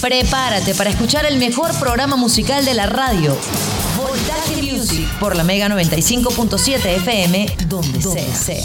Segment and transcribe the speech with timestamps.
[0.00, 3.36] Prepárate para escuchar el mejor programa musical de la radio.
[3.96, 8.62] Voltaje Music por la Mega 95.7 FM, donde, sea.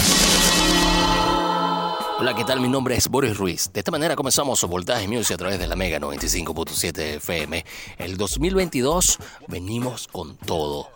[2.20, 2.60] Hola, ¿qué tal?
[2.60, 3.72] Mi nombre es Boris Ruiz.
[3.72, 7.66] De esta manera comenzamos Voltaje Music a través de la Mega 95.7 FM.
[7.98, 10.89] El 2022 venimos con todo.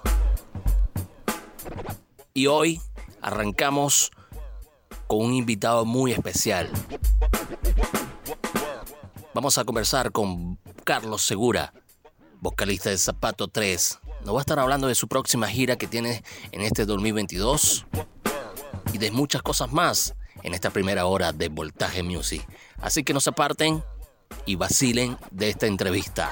[2.34, 2.82] Y hoy
[3.21, 4.11] arrancamos
[5.07, 6.70] con un invitado muy especial.
[9.34, 11.73] Vamos a conversar con Carlos Segura,
[12.39, 13.99] vocalista de Zapato 3.
[14.25, 17.88] Nos va a estar hablando de su próxima gira que tiene en este 2022
[18.94, 20.13] y de muchas cosas más
[20.44, 22.48] en esta primera hora de Voltaje Music.
[22.77, 23.84] Así que no se aparten
[24.45, 26.31] y vacilen de esta entrevista.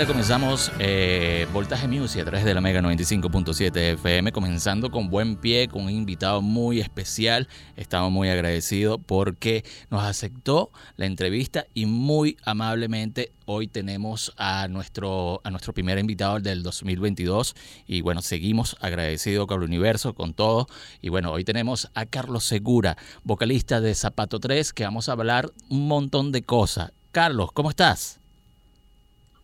[0.00, 5.36] Manera comenzamos eh, Voltaje Music a través de la Mega 95.7 FM, comenzando con buen
[5.36, 7.48] pie, con un invitado muy especial.
[7.76, 15.42] Estamos muy agradecidos porque nos aceptó la entrevista y muy amablemente hoy tenemos a nuestro,
[15.44, 17.54] a nuestro primer invitado del 2022
[17.86, 20.66] y bueno, seguimos agradecidos con el universo, con todo.
[21.02, 25.50] Y bueno, hoy tenemos a Carlos Segura, vocalista de Zapato 3, que vamos a hablar
[25.68, 26.92] un montón de cosas.
[27.12, 28.19] Carlos, ¿cómo estás?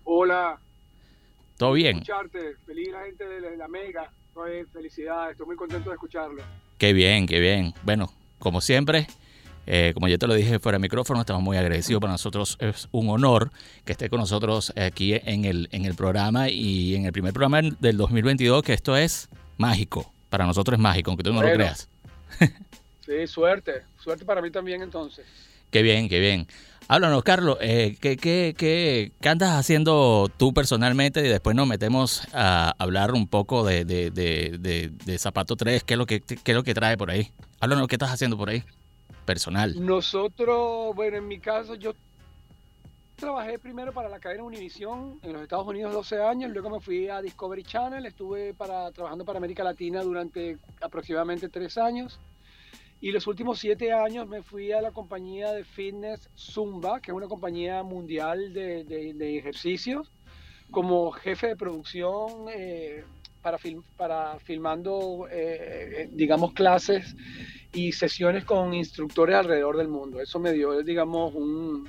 [0.09, 0.57] Hola.
[1.59, 1.97] ¿Todo bien?
[1.97, 2.55] Escucharte.
[2.65, 4.09] Feliz la gente de la Mega.
[4.73, 5.33] Felicidades.
[5.33, 6.43] Estoy muy contento de escucharlo.
[6.79, 7.75] Qué bien, qué bien.
[7.83, 9.09] Bueno, como siempre,
[9.67, 12.01] eh, como ya te lo dije fuera de micrófono, estamos muy agradecidos.
[12.01, 13.51] Para nosotros es un honor
[13.85, 17.63] que esté con nosotros aquí en el, en el programa y en el primer programa
[17.63, 19.29] del 2022, que esto es
[19.59, 20.13] mágico.
[20.31, 21.89] Para nosotros es mágico, aunque tú no lo creas.
[23.05, 23.83] sí, suerte.
[23.99, 25.27] Suerte para mí también entonces.
[25.71, 26.47] Qué bien, qué bien.
[26.89, 31.21] Háblanos, Carlos, eh, ¿qué, qué, qué, qué, andas haciendo tú personalmente?
[31.27, 35.83] Y después nos metemos a hablar un poco de, de, de, de Zapato 3.
[35.83, 37.33] ¿Qué es, lo que, ¿Qué es lo que trae por ahí?
[37.59, 38.63] Háblanos, ¿qué estás haciendo por ahí?
[39.25, 39.75] Personal.
[39.85, 41.93] Nosotros, bueno, en mi caso, yo
[43.17, 47.09] trabajé primero para la cadena Univision en los Estados Unidos 12 años, luego me fui
[47.09, 52.21] a Discovery Channel, estuve para, trabajando para América Latina durante aproximadamente tres años.
[53.01, 57.17] Y los últimos siete años me fui a la compañía de fitness Zumba, que es
[57.17, 60.11] una compañía mundial de, de, ejercicios,
[60.71, 63.05] como jefe de producción eh,
[63.43, 67.15] para, film, para filmando, eh, eh, digamos, clases
[67.73, 70.21] y sesiones con instructores alrededor del mundo.
[70.21, 71.87] Eso me dio, digamos, un,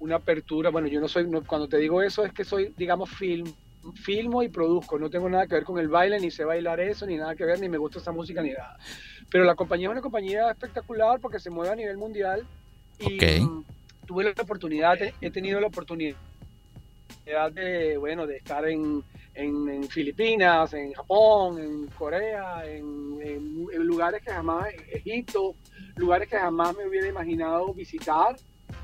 [0.00, 0.70] una apertura.
[0.70, 3.46] Bueno, yo no soy, cuando te digo eso es que soy, digamos, film,
[3.94, 4.98] filmo y produzco.
[4.98, 7.44] No tengo nada que ver con el baile, ni sé bailar eso, ni nada que
[7.44, 8.78] ver, ni me gusta esa música, ni nada.
[9.30, 12.46] Pero la compañía es una compañía espectacular porque se mueve a nivel mundial.
[12.98, 13.18] Y
[14.06, 16.16] tuve la oportunidad, he tenido la oportunidad
[17.52, 19.02] de, bueno, de estar en,
[19.34, 25.54] en, Filipinas, en Japón, en Corea, en, en, lugares que jamás, Egipto,
[25.96, 28.36] lugares que jamás me hubiera imaginado visitar.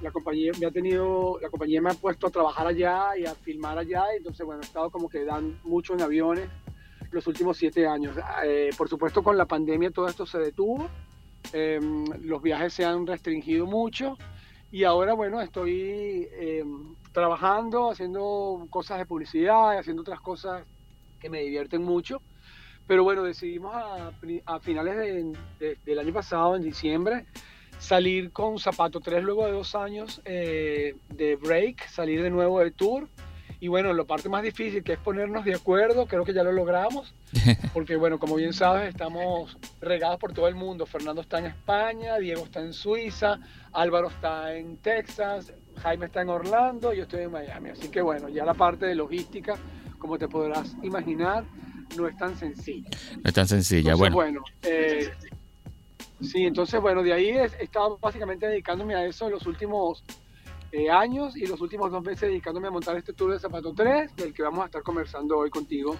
[0.02, 3.34] La compañía me ha tenido, la compañía me ha puesto a trabajar allá y a
[3.34, 6.48] filmar allá, entonces bueno, he estado como que dan mucho en aviones
[7.10, 8.16] los últimos siete años.
[8.44, 10.88] Eh, por supuesto, con la pandemia todo esto se detuvo,
[11.52, 14.19] em, los viajes se han restringido mucho
[14.70, 20.64] y ahora, bueno, estoy em, trabajando, haciendo cosas de publicidad, haciendo otras cosas
[21.20, 22.20] que me divierten mucho.
[22.87, 24.12] Pero bueno, decidimos a,
[24.44, 25.34] a finales
[25.84, 27.26] del año pasado, en diciembre,
[27.78, 32.70] salir con Zapato 3 luego de dos años eh, de break, salir de nuevo de
[32.70, 33.08] tour
[33.58, 36.52] y bueno, la parte más difícil que es ponernos de acuerdo, creo que ya lo
[36.52, 37.14] logramos,
[37.73, 40.84] porque bueno, como bien sabes, estamos regados por todo el mundo.
[40.84, 43.38] Fernando está en España, Diego está en Suiza,
[43.73, 45.52] Álvaro está en Texas,
[45.82, 47.70] Jaime está en Orlando y yo estoy en Miami.
[47.70, 49.56] Así que bueno, ya la parte de logística,
[49.99, 51.44] como te podrás imaginar,
[51.96, 52.90] no es tan sencilla.
[53.17, 54.17] No es tan sencilla, bueno.
[54.17, 55.11] bueno eh,
[56.20, 60.04] sí, entonces bueno, de ahí he estado básicamente dedicándome a eso en los últimos
[60.72, 64.16] eh, años y los últimos dos meses dedicándome a montar este tour de Zapato 3,
[64.16, 65.96] del que vamos a estar conversando hoy contigo,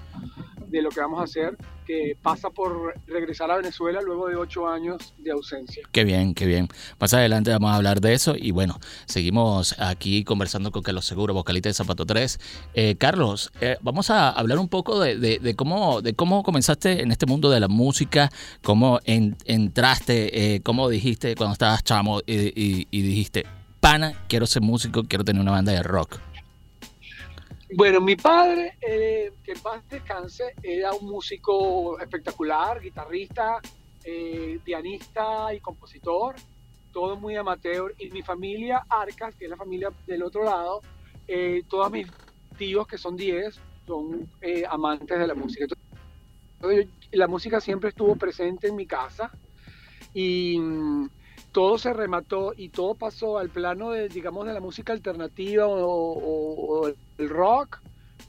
[0.69, 4.69] de lo que vamos a hacer, que pasa por regresar a Venezuela luego de ocho
[4.69, 5.89] años de ausencia.
[5.93, 6.69] Qué bien, qué bien.
[6.99, 11.35] Más adelante vamos a hablar de eso y bueno, seguimos aquí conversando con Carlos Seguro,
[11.35, 12.41] vocalista de Zapato 3.
[12.75, 17.27] Eh, Carlos, eh, vamos a hablar un poco de, cómo, de cómo comenzaste en este
[17.27, 18.31] mundo de la música,
[18.63, 23.45] cómo entraste, cómo dijiste cuando estabas chamo y dijiste,
[24.29, 26.19] quiero ser músico, quiero tener una banda de rock?
[27.75, 33.61] Bueno, mi padre, eh, que paz descanse, era un músico espectacular, guitarrista,
[34.05, 36.37] eh, pianista y compositor,
[36.93, 37.93] todo muy amateur.
[37.99, 40.81] Y mi familia, Arcas, que es la familia del otro lado,
[41.27, 42.07] eh, todos mis
[42.57, 44.31] tíos, que son 10, son
[44.69, 45.67] amantes de la música.
[47.11, 49.31] la música siempre estuvo presente en mi casa
[50.15, 51.09] y mm,
[51.57, 56.87] todo se remató y todo pasó al plano de, digamos, de la música alternativa o,
[57.17, 57.81] el rock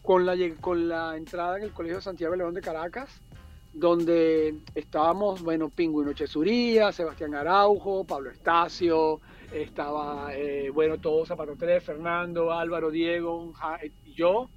[0.02, 3.20] con la, con la entrada en el Colegio Santiago León de Caracas,
[3.74, 9.20] donde estábamos, bueno, Pingüino Chesuría, Sebastián Araujo, Pablo Estacio,
[9.52, 13.52] estaba, eh, bueno, todos Zapato 3, Fernando, Álvaro, Diego,
[14.06, 14.48] y yo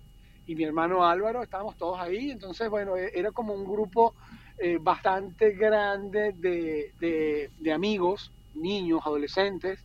[0.47, 4.15] y mi hermano Álvaro, estábamos todos ahí, entonces, bueno, e, era como un grupo
[4.59, 9.81] eh, bastante grande de, de, de amigos niños, adolescentes,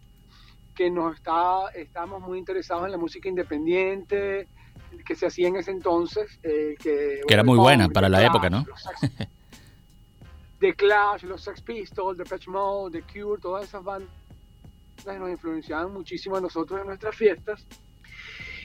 [0.75, 4.47] que nos está, estamos muy interesados en la música independiente
[5.05, 6.39] que se hacía en ese entonces.
[6.43, 8.65] Eh, que, era muy buena para la época, ¿no?
[10.59, 14.09] The Clash, los Sex Pistols, The Patch Mode, The Cure, todas esas bandas
[15.05, 17.65] nos influenciaban muchísimo a nosotros en nuestras fiestas.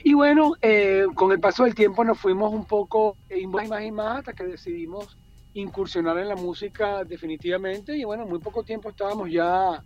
[0.03, 3.69] Y bueno, eh, con el paso del tiempo nos fuimos un poco eh, más y
[3.69, 5.15] más y más hasta que decidimos
[5.53, 7.95] incursionar en la música definitivamente.
[7.95, 9.83] Y bueno, muy poco tiempo estábamos ya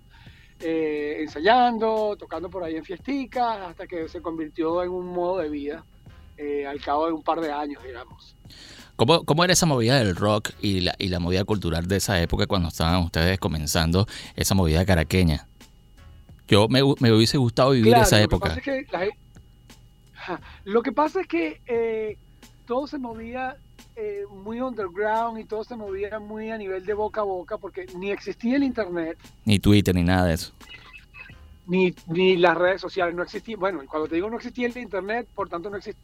[0.67, 5.49] eh, ensayando, tocando por ahí en fiesticas, hasta que se convirtió en un modo de
[5.49, 5.85] vida
[6.37, 8.35] eh, al cabo de un par de años, digamos.
[8.95, 12.19] ¿Cómo, ¿Cómo, era esa movida del rock y la, y la movida cultural de esa
[12.19, 15.47] época cuando estaban ustedes comenzando esa movida caraqueña?
[16.47, 18.55] Yo me, me hubiese gustado vivir esa época.
[20.63, 22.17] lo que pasa es que eh,
[22.65, 23.55] todo se movía
[23.95, 27.85] eh, muy underground y todo se movía muy a nivel de boca a boca porque
[27.97, 29.17] ni existía el internet.
[29.45, 30.51] Ni Twitter, ni nada de eso.
[31.67, 33.59] Ni, ni las redes sociales, no existían.
[33.59, 36.01] Bueno, cuando te digo no existía el internet, por tanto no existía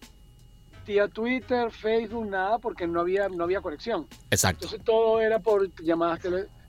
[0.72, 4.08] existía Twitter, Facebook, nada, porque no había, no había conexión.
[4.32, 4.66] Exacto.
[4.66, 6.22] Entonces todo era por llamadas,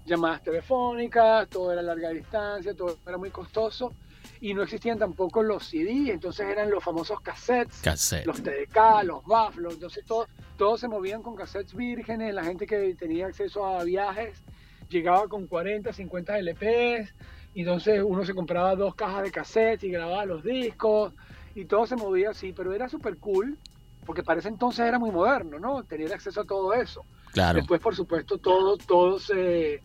[0.04, 3.94] llamadas telefónicas, todo era a larga distancia, todo era muy costoso
[4.42, 7.80] y no existían tampoco los CD, entonces eran los famosos cassettes,
[8.26, 10.26] los TDK, los BAF, entonces todo,
[10.58, 14.42] todos se movían con cassettes vírgenes, la gente que tenía acceso a viajes
[14.88, 17.14] llegaba con 40, 50 LPs,
[17.54, 21.12] entonces uno se compraba dos cajas de cassettes y grababa los discos
[21.54, 23.56] y todo se movía así, pero era súper cool
[24.04, 25.84] porque para ese entonces era muy moderno, ¿no?
[25.84, 27.04] Tener acceso a todo eso.
[27.30, 27.58] Claro.
[27.60, 29.80] Después, por supuesto, todo, todo se,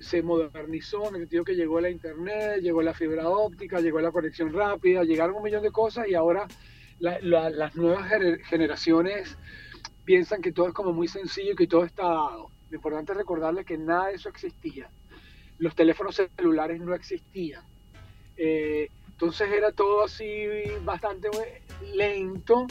[0.00, 4.12] se modernizó en el sentido que llegó la internet, llegó la fibra óptica, llegó la
[4.12, 6.46] conexión rápida, llegaron un millón de cosas y ahora
[6.98, 8.10] las nuevas
[8.44, 9.36] generaciones
[10.04, 12.50] piensan que todo es como muy sencillo y que todo está dado.
[12.70, 14.88] Lo importante es recordarles que nada de eso existía.
[15.58, 17.62] Los teléfonos celulares no existían.
[18.36, 20.46] Eh, entonces era todo así
[20.82, 21.28] bastante
[21.94, 22.66] lento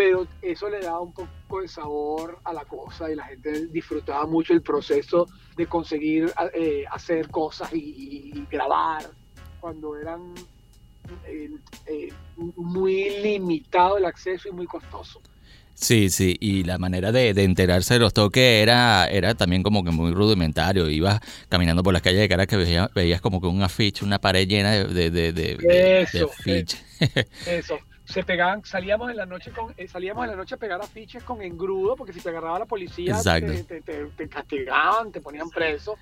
[0.00, 4.24] pero eso le daba un poco de sabor a la cosa y la gente disfrutaba
[4.24, 5.28] mucho el proceso
[5.58, 9.04] de conseguir eh, hacer cosas y, grabar
[9.60, 10.32] cuando eran
[11.26, 11.50] eh,
[11.84, 12.08] eh,
[12.56, 15.20] muy limitado el acceso y muy costoso.
[15.74, 19.90] Sí, sí, y la manera de, enterarse de los toques era, era también como que
[19.90, 20.88] muy rudimentario.
[20.88, 24.48] Ibas caminando por las calles de cara que veías, como que un afiche, una pared
[24.48, 26.30] llena de, de, de, eso,
[27.46, 27.78] Eso
[28.10, 31.22] se pegaban, salíamos en la noche con, eh, salíamos en la noche a pegar afiches
[31.22, 35.96] con engrudo, porque si te agarraba la policía te, castigaban, te ponían preso.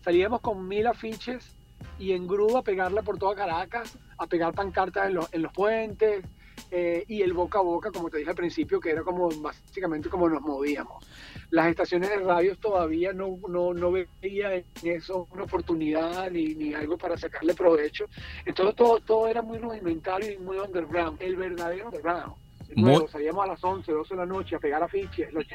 [0.00, 1.56] Salíamos con mil afiches
[1.98, 6.24] y engrudo a pegarle por toda Caracas, a pegar pancartas en, en los puentes,
[6.70, 10.08] eh, y el boca a boca, como te dije al principio, que era como básicamente
[10.08, 11.04] como nos movíamos.
[11.50, 16.74] Las estaciones de radios todavía no, no, no veía en eso una oportunidad ni, ni,
[16.74, 18.06] algo para sacarle provecho.
[18.44, 22.34] Entonces todo, todo era muy rudimentario y muy underground, el verdadero underground.
[22.76, 25.46] Luego salíamos a las 11, 12 de la noche a pegar afiches, los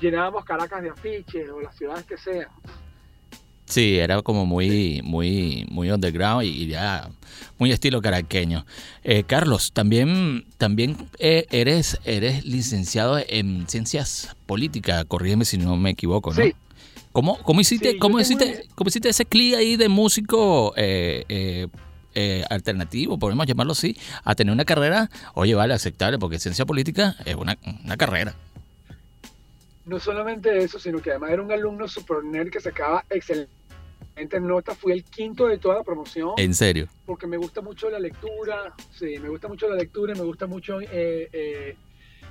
[0.00, 2.48] llenábamos Caracas de afiches o las ciudades que sean.
[3.74, 7.10] Sí, era como muy, muy, muy underground y ya
[7.58, 8.64] muy estilo caraqueño.
[9.02, 15.90] Eh, Carlos, también, también eh, eres, eres licenciado en ciencias políticas, corrígeme si no me
[15.90, 16.40] equivoco, ¿no?
[16.40, 16.54] Sí.
[17.10, 21.66] ¿Cómo, cómo hiciste, cómo hiciste, cómo hiciste ese clic ahí de músico eh,
[22.48, 27.34] alternativo, podemos llamarlo así, a tener una carrera, oye, vale, aceptable, porque ciencia política es
[27.34, 28.36] una, una carrera
[29.86, 33.04] no solamente eso, sino que además era un alumno super nerd que sacaba
[34.14, 36.34] excelente nota, fui el quinto de toda la promoción.
[36.36, 36.88] ¿En serio?
[37.04, 40.80] Porque me gusta mucho la lectura, sí, me gusta mucho la lectura, me gusta mucho
[40.80, 41.76] eh, eh,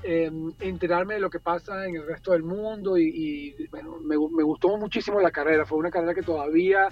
[0.04, 4.44] em, enterarme de lo que pasa en el resto del mundo y, bueno, me, me,
[4.44, 6.88] gustó muchísimo la carrera, fue una carrera que todavía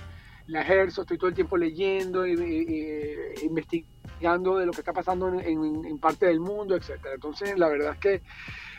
[0.47, 5.85] la ejerzo, estoy todo el tiempo leyendo y, investigando de lo que está pasando en,
[5.85, 7.15] en parte del mundo, etcétera.
[7.15, 8.21] Entonces, la verdad es que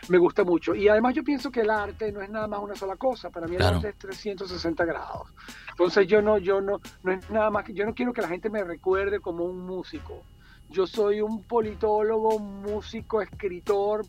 [0.08, 0.74] me gusta mucho.
[0.74, 3.46] Y además yo pienso que el arte no es nada más una sola cosa, para
[3.46, 5.28] mí el arte es 360 grados.
[5.70, 8.28] Entonces yo no, yo no, no es nada más que, yo no quiero que la
[8.28, 10.22] gente me recuerde como un músico.
[10.70, 14.06] Yo soy un politólogo, músico, escritor,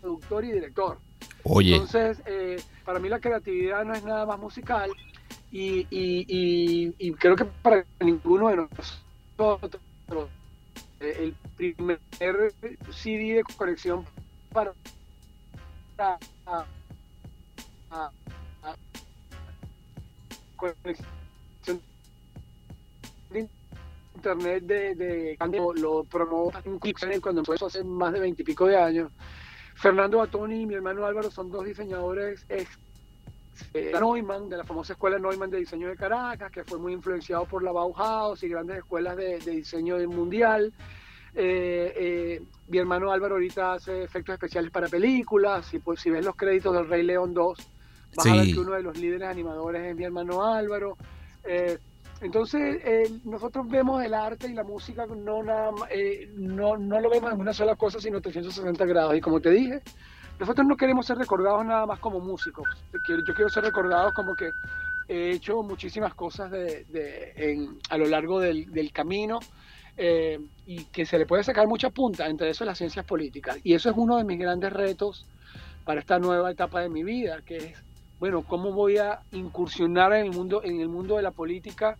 [0.00, 0.98] productor y director.
[1.44, 1.74] Oye.
[1.74, 4.90] Entonces, eh, para mí la creatividad no es nada más musical
[5.52, 10.28] y, y, creo que para ninguno de nosotros
[10.98, 12.00] eh, el primer
[12.90, 14.04] CD de conexión
[14.54, 14.72] para
[20.56, 21.80] conexión
[23.30, 23.48] de
[24.14, 25.36] internet de, de
[25.76, 26.52] lo promovió
[27.20, 29.12] cuando empezó hace más de veintipico de años.
[29.74, 32.70] Fernando Batoni y mi hermano Álvaro son dos diseñadores ex
[33.74, 37.44] eh, Neumann, de la famosa escuela Neumann de diseño de Caracas, que fue muy influenciado
[37.44, 40.72] por la Bauhaus y grandes escuelas de, de diseño mundial.
[41.34, 45.70] Eh, eh, mi hermano Álvaro ahorita hace efectos especiales para películas.
[45.82, 47.58] Pues, si ves los créditos del Rey León 2,
[48.16, 50.96] vas a ver que uno de los líderes animadores es mi hermano Álvaro.
[51.44, 51.78] Eh,
[52.20, 52.80] entonces,
[53.24, 55.72] nosotros vemos el arte y la música no, nada,
[56.36, 59.14] no, no lo vemos en una sola cosa, sino 360 grados.
[59.16, 59.82] Y como te dije,
[60.38, 62.66] nosotros no queremos ser recordados nada más como músicos.
[62.92, 64.50] Yo quiero ser recordado como que
[65.08, 69.40] he hecho muchísimas cosas de, de, a lo largo del, del camino
[69.96, 73.58] eh, y que se le puede sacar mucha punta, entre eso las ciencias políticas.
[73.62, 75.26] Y eso es uno de mis grandes retos
[75.84, 77.84] para esta nueva etapa de mi vida, que es,
[78.18, 81.96] bueno, cómo voy a incursionar en el mundo, en el mundo de la política,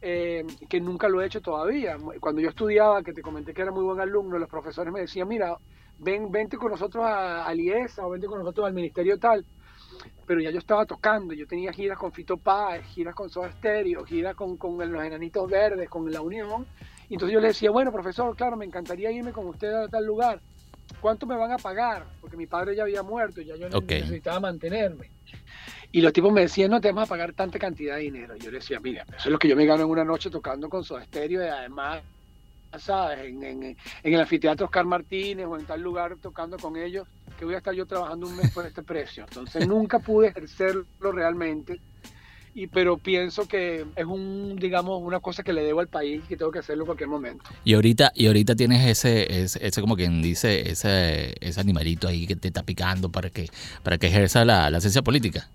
[0.00, 1.96] eh, que nunca lo he hecho todavía.
[2.20, 5.28] Cuando yo estudiaba, que te comenté que era muy buen alumno, los profesores me decían,
[5.28, 5.56] mira,
[5.98, 9.44] ven, vente con nosotros a, a Liesa o vente con nosotros al ministerio tal
[10.26, 14.04] pero ya yo estaba tocando, yo tenía giras con Fito Páez, giras con Soda Stereo,
[14.04, 16.66] giras con, con los Enanitos Verdes, con La Unión,
[17.08, 20.04] y entonces yo le decía, bueno, profesor, claro, me encantaría irme con usted a tal
[20.04, 20.40] lugar.
[21.02, 22.06] ¿cuánto me van a pagar?
[22.20, 23.68] Porque mi padre ya había muerto, ya yo
[24.00, 25.10] necesitaba mantenerme.
[25.92, 28.34] Y los tipos me decían, no te vamos a pagar tanta cantidad de dinero.
[28.36, 30.68] Yo le decía, mira, eso es lo que yo me gano en una noche tocando
[30.68, 32.02] con Soda Stereo y además,
[32.78, 33.20] ¿sabes?
[33.20, 37.06] En, en- en el anfiteatro Oscar Martínez o en tal lugar tocando con ellos,
[37.38, 39.24] que voy a estar yo trabajando un mes por este precio.
[39.28, 41.80] Entonces nunca pude ejercerlo realmente.
[42.54, 46.28] Y, pero pienso que es un, digamos, una cosa que le debo al país y
[46.28, 47.44] que tengo que hacerlo en cualquier momento.
[47.64, 52.26] Y ahorita, y ahorita tienes ese, ese, ese como quien dice, ese, ese animalito ahí
[52.26, 53.48] que te está picando para que,
[53.82, 55.48] para que ejerza la, la ciencia política.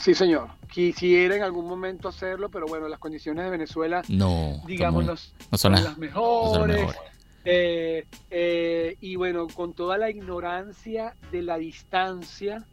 [0.00, 0.48] Sí, señor.
[0.72, 5.32] Quisiera en algún momento hacerlo, pero bueno, las condiciones de Venezuela, No, digamos, no, las-
[5.58, 6.86] son las mejores.
[7.44, 12.64] Eh, eh, y bueno, con toda la ignorancia de la distancia,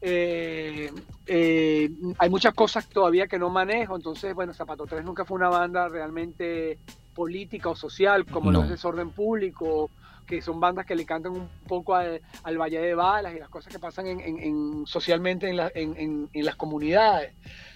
[0.00, 0.90] eh,
[1.26, 3.96] eh, hay muchas cosas todavía que no manejo.
[3.96, 6.78] Entonces, bueno, Zapato 3 nunca fue una banda realmente
[7.14, 8.58] política o social, como No.
[8.58, 9.90] lo es Desorden Público,
[10.26, 13.48] que son bandas que le cantan un poco al, al Valle de Balas y las
[13.48, 17.32] cosas que pasan en, en- en- socialmente en, la- en- las comunidades.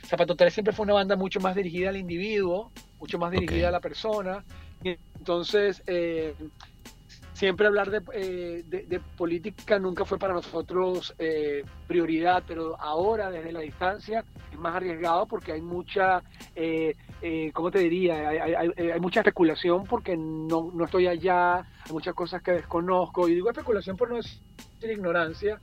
[0.06, 3.70] Zapato 3 siempre fue una banda mucho más dirigida al individuo, mucho más dirigida a
[3.72, 4.44] la persona.
[4.82, 6.34] Entonces, eh,
[7.40, 13.30] siempre hablar de, eh, de- de política nunca fue para nosotros eh, prioridad, pero ahora
[13.30, 16.22] desde la distancia es más arriesgado porque hay mucha,
[16.54, 18.28] eh, eh, ¿cómo te diría?
[18.28, 23.34] Hay, hay- mucha especulación porque no, no estoy allá, hay muchas cosas que desconozco, y
[23.34, 24.38] digo especulación por no decir
[24.82, 25.58] ignorancia,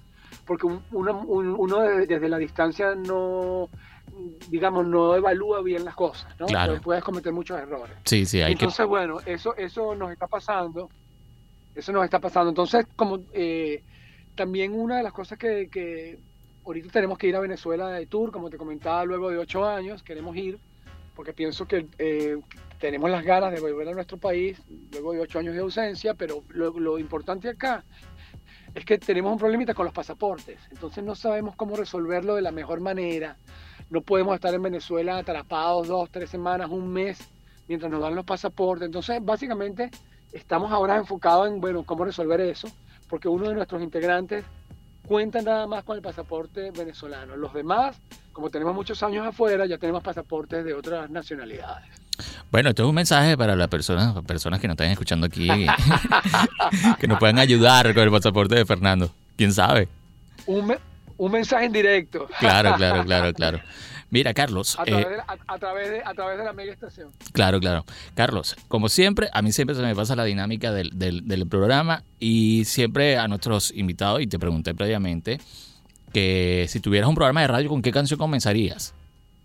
[0.48, 3.70] porque un- uno, un- uno de- desde la distancia no,
[4.50, 6.48] digamos, no evalúa bien las cosas, ¿no?
[6.48, 6.82] Claro.
[6.82, 7.96] Puedes cometer muchos errores.
[8.04, 8.64] Sí, sí, hay que...
[8.64, 10.90] Entonces, bueno, eso, eso nos está pasando.
[11.78, 12.50] Eso nos está pasando.
[12.50, 13.84] Entonces, como eh,
[14.36, 16.18] también una de las cosas que, que
[16.66, 20.02] ahorita tenemos que ir a Venezuela de tour, como te comentaba, luego de ocho años,
[20.02, 20.58] queremos ir,
[21.16, 22.38] porque pienso que eh,
[22.80, 24.60] tenemos las ganas de volver a nuestro país,
[24.92, 27.84] luego de ocho años de ausencia, pero lo, lo importante acá
[28.74, 30.60] es que tenemos un problemita con los pasaportes.
[30.72, 33.38] Entonces no sabemos cómo resolverlo de la mejor manera.
[33.90, 37.20] No podemos estar en Venezuela atrapados dos, tres semanas, un mes,
[37.68, 38.88] mientras nos dan los pasaportes.
[38.88, 39.90] Entonces, básicamente,
[40.34, 42.70] estamos ahora enfocados en, bueno, cómo resolver eso,
[43.10, 44.44] porque uno de nuestros integrantes
[45.06, 47.36] cuenta nada más con el pasaporte venezolano.
[47.38, 47.96] Los demás,
[48.34, 51.88] como tenemos muchos años afuera, ya tenemos pasaportes de otras nacionalidades.
[52.52, 55.48] Bueno, esto es un mensaje para las personas, personas que nos están escuchando aquí,
[57.00, 59.12] que nos puedan ayudar con el pasaporte de Fernando.
[59.36, 59.88] ¿Quién sabe?
[60.46, 60.80] Un, me-
[61.18, 62.28] un mensaje en directo.
[62.40, 63.60] Claro, claro, claro, claro.
[64.10, 66.54] Mira, Carlos, A eh, través, de, la- a, a través de, a través de la
[66.54, 67.10] mega estación.
[67.34, 67.86] Claro, claro.
[68.16, 72.04] Carlos, como siempre, a mí siempre se me pasa la dinámica del, del- del programa
[72.20, 75.40] y siempre a nuestros invitados, y te pregunté previamente,
[76.14, 78.94] que si tuvieras un programa de radio, ¿con qué canción comenzarías?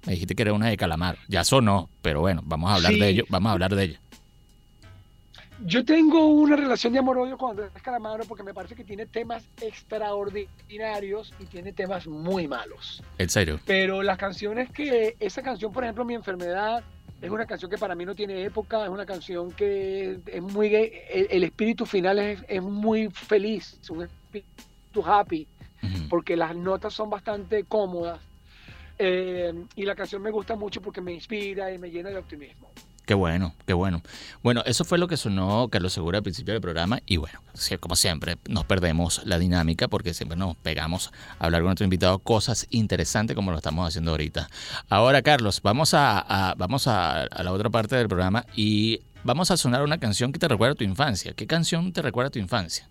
[0.07, 1.18] Me dijiste que era una de Calamar.
[1.29, 2.98] Ya sonó, pero bueno, vamos a hablar Sí.
[3.01, 3.25] de ello.
[3.29, 4.01] Vamos a hablar de ella.
[5.64, 9.44] Yo tengo una relación de amor-odio con Andrés Calamaro porque me parece que tiene temas
[9.61, 13.03] extraordinarios y tiene temas muy malos.
[13.18, 13.61] En serio.
[13.64, 16.83] Pero las canciones que, esa canción, por ejemplo, Mi Enfermedad,
[17.20, 20.68] es una canción que para mí no tiene época, es una canción que es muy
[20.68, 25.46] gay, el, el espíritu final es, es muy feliz, es un espíritu happy,
[26.11, 28.20] porque las notas son bastante cómodas.
[28.98, 32.70] eh, y la canción me gusta mucho porque me inspira y me llena de optimismo.
[33.05, 34.01] Qué bueno, qué bueno.
[34.45, 37.41] Bueno, eso fue lo que sonó Carlos Segura al principio del programa y bueno,
[37.81, 41.11] como siempre, nos perdemos la dinámica porque siempre nos pegamos
[41.41, 44.49] a hablar con nuestro invitado cosas interesantes como lo estamos haciendo ahorita.
[44.88, 49.83] Ahora, Carlos, vamos a, vamos a, la otra parte del programa y vamos a sonar
[49.83, 51.33] una canción que te recuerda a tu infancia.
[51.33, 52.88] ¿Qué canción te recuerda a tu infancia?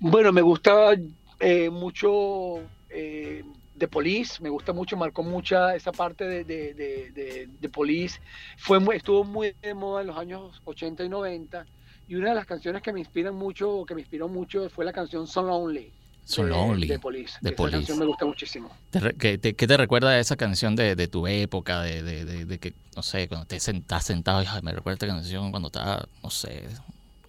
[0.00, 0.94] Bueno, me gusta
[1.38, 3.44] eh, mucho eh,
[3.78, 8.20] The Police, me gusta mucho, marcó mucha esa parte de, de, de, de- de Police.
[8.58, 11.66] Fue muy- estuvo muy de moda en los años 80 y 90.
[12.06, 14.92] Y una de las canciones que me inspiran mucho, que me inspiró mucho, fue la
[14.92, 15.90] canción So Lonely.
[16.24, 17.38] So de- Lonely, De Police.
[17.40, 17.76] de Esa Police.
[17.78, 18.70] canción me gusta muchísimo.
[18.90, 21.80] ¿Te re- ¿Qué te, qué te recuerda a esa canción de, de tu época?
[21.82, 24.94] De, de- de- de que, no sé, cuando te sentás sentado y "Ay, me recuerda
[24.94, 26.64] esta canción cuando estaba, no sé,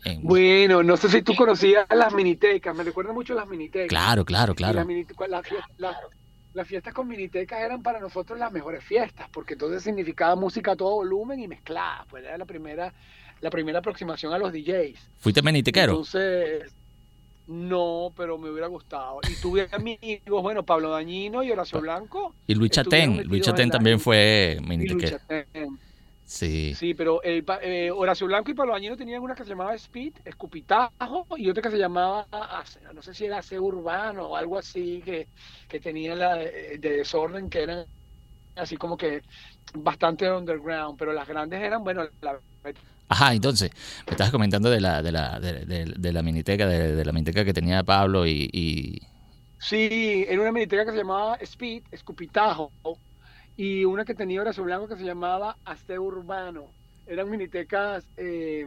[0.03, 0.21] en...
[0.23, 3.88] Bueno, no sé si tú conocías las minitecas, me recuerda mucho las minitecas.
[3.88, 4.86] Claro, claro, claro.
[5.27, 5.43] las,
[5.77, 5.97] las-
[6.54, 10.76] las fiestas con minitecas eran para nosotros las mejores fiestas, porque entonces significaba música a
[10.76, 12.06] todo volumen y mezclada.
[12.10, 12.94] Pues era la primera,
[13.42, 15.00] la primera aproximación a los DJs.
[15.20, 15.94] ¿Fuiste menitequero?
[15.94, 16.72] Entonces,
[17.48, 19.20] no, pero me hubiera gustado.
[19.30, 22.34] Y tuve amigos, bueno, Pablo Dañino y Horacio Blanco.
[22.48, 25.12] Y Luis Chatén, Luis Chatén también fue y Luis.
[25.12, 25.46] Chatén.
[26.25, 26.75] Sí.
[26.75, 31.27] Sí, pero el eh, Horacio Blanco y Pablo tenían una que se llamaba Speed, Escupitajo,
[31.38, 32.27] y otra que se llamaba,
[32.93, 35.27] no sé si era Ace Urbano o algo así, que,
[35.67, 37.86] que tenía la de, de desorden, que eran
[38.55, 39.21] así como que
[39.75, 42.39] bastante underground, pero las grandes eran, bueno, la
[43.09, 43.71] Ajá, entonces,
[44.07, 47.12] me estabas comentando de la, de la, de, de- de la miniteca, de, de la
[47.12, 48.99] miniteca que tenía Pablo y, y-
[49.57, 52.73] Sí, en una miniteca que se llamaba Speed, Escupitajo,
[53.56, 56.66] y una que tenía Brazo Blanco que se llamaba Aste Urbano.
[57.06, 58.66] Eran minitecas eh,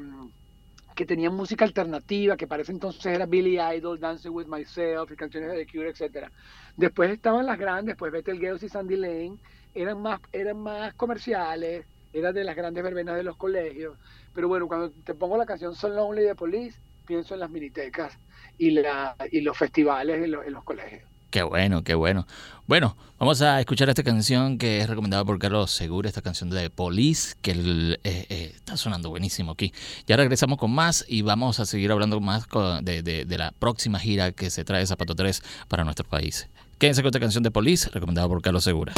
[0.94, 5.16] que tenían música alternativa, que para ese entonces era Billy Idol, Dancing with Myself, y
[5.16, 6.30] canciones de The Cure, etcétera.
[6.76, 9.38] Después estaban las grandes, pues Betelgeuse y Sandy Lane,
[9.74, 13.98] eran más, eran más comerciales, eran de las grandes verbenas de los colegios.
[14.34, 18.18] Pero bueno, cuando te pongo la canción So Lonely de Police, pienso en las minitecas
[18.56, 21.15] y, la, y los festivales en los colegios.
[21.30, 22.26] Qué bueno, qué bueno.
[22.66, 26.70] Bueno, vamos a escuchar esta canción que es recomendada por Carlos Segura, esta canción de
[26.70, 29.72] Police, que eh, eh, está sonando buenísimo aquí.
[30.06, 32.46] Ya regresamos con más y vamos a seguir hablando más
[32.82, 36.48] de- de la próxima gira que se trae Zapato 3 para nuestro país.
[36.78, 38.92] Quédense con esta canción de Police, recomendada por Carlos Segura.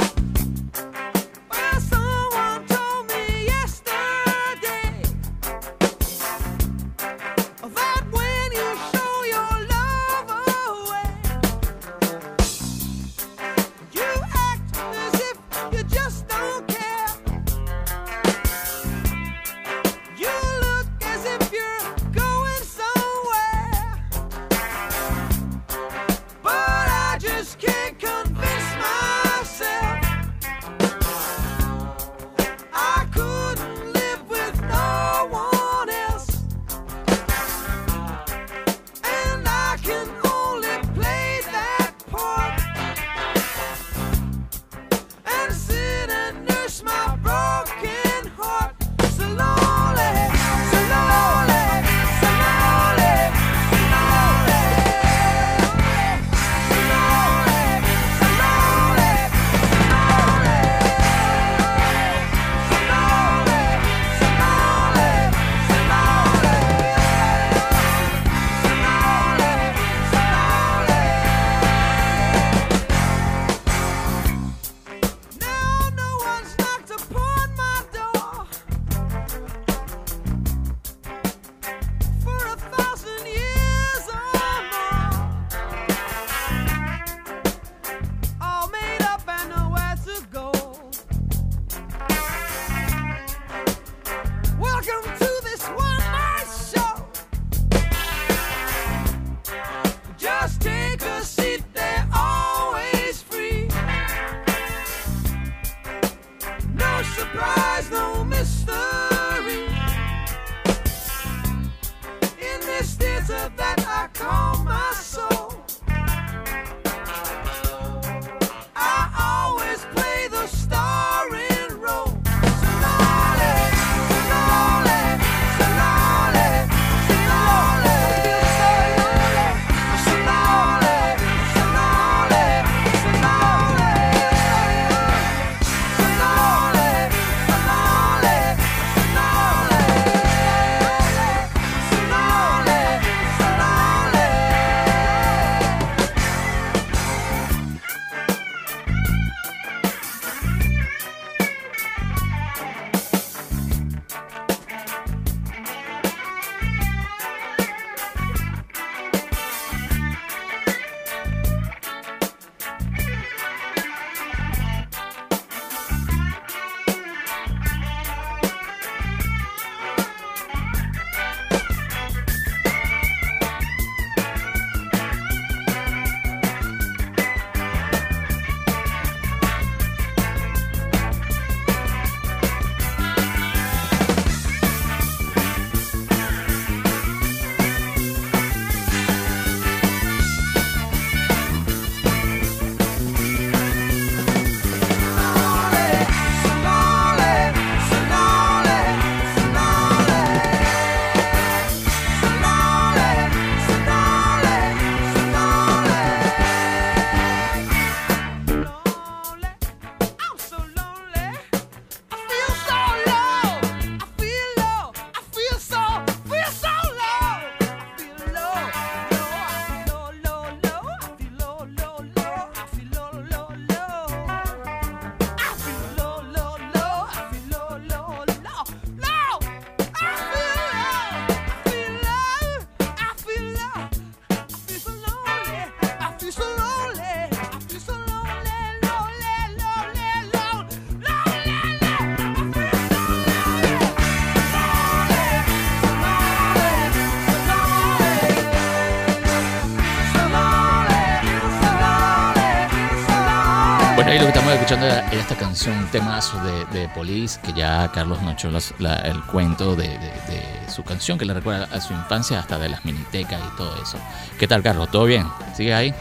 [254.70, 259.74] Escuchando esta canción, un temazo de, de Police, que ya Carlos nos echó el cuento
[259.74, 263.40] de, de- de su canción, que le recuerda a su infancia, hasta de las minitecas
[263.40, 263.96] y todo eso.
[264.38, 264.90] ¿Qué tal, Carlos?
[264.90, 265.26] ¿Todo bien?
[265.56, 265.94] ¿Sigue ahí?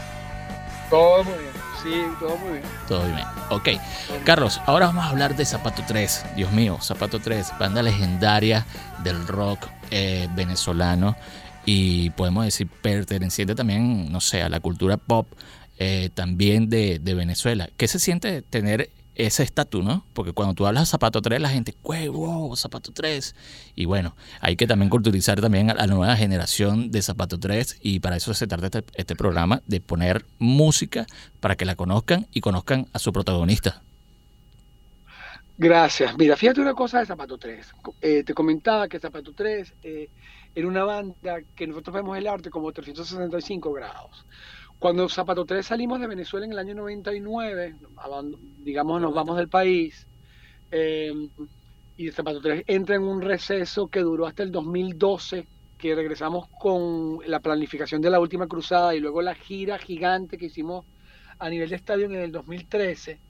[0.90, 1.52] Todo muy bien.
[1.82, 2.62] Sí, todo muy bien.
[2.86, 3.26] Todo bien.
[3.48, 3.68] Ok.
[4.24, 6.26] Carlos, ahora vamos a hablar de Zapato 3.
[6.36, 8.66] Dios mío, Zapato 3, banda legendaria
[9.02, 11.16] del rock eh, venezolano
[11.64, 15.26] y podemos decir perteneciente también, no sé, a la cultura pop
[15.78, 17.70] eh, también de, de Venezuela.
[17.76, 20.04] ¿Qué se siente tener ese estatus, no?
[20.14, 23.34] Porque cuando tú hablas de Zapato 3, la gente, "Güey, wow, Zapato 3.
[23.74, 27.98] Y bueno, hay que también culturizar también a la nueva generación de Zapato 3 y
[28.00, 31.06] para eso se trata este, este programa, de poner música
[31.40, 33.82] para que la conozcan y conozcan a su protagonista.
[35.58, 36.16] Gracias.
[36.16, 37.66] Mira, fíjate una cosa de Zapato 3.
[38.00, 40.08] Eh, te comentaba que Zapato 3 eh,
[40.54, 44.24] era una banda que nosotros vemos el arte como 365 grados.
[44.78, 49.48] Cuando Zapato 3 salimos de Venezuela en el año 99, aband- digamos nos vamos del
[49.48, 50.06] país,
[50.70, 51.12] eh,
[51.96, 57.18] y Zapato 3 entra en un receso que duró hasta el 2012, que regresamos con
[57.26, 60.84] la planificación de la última cruzada y luego la gira gigante que hicimos
[61.40, 63.20] a nivel de estadio en el 2013.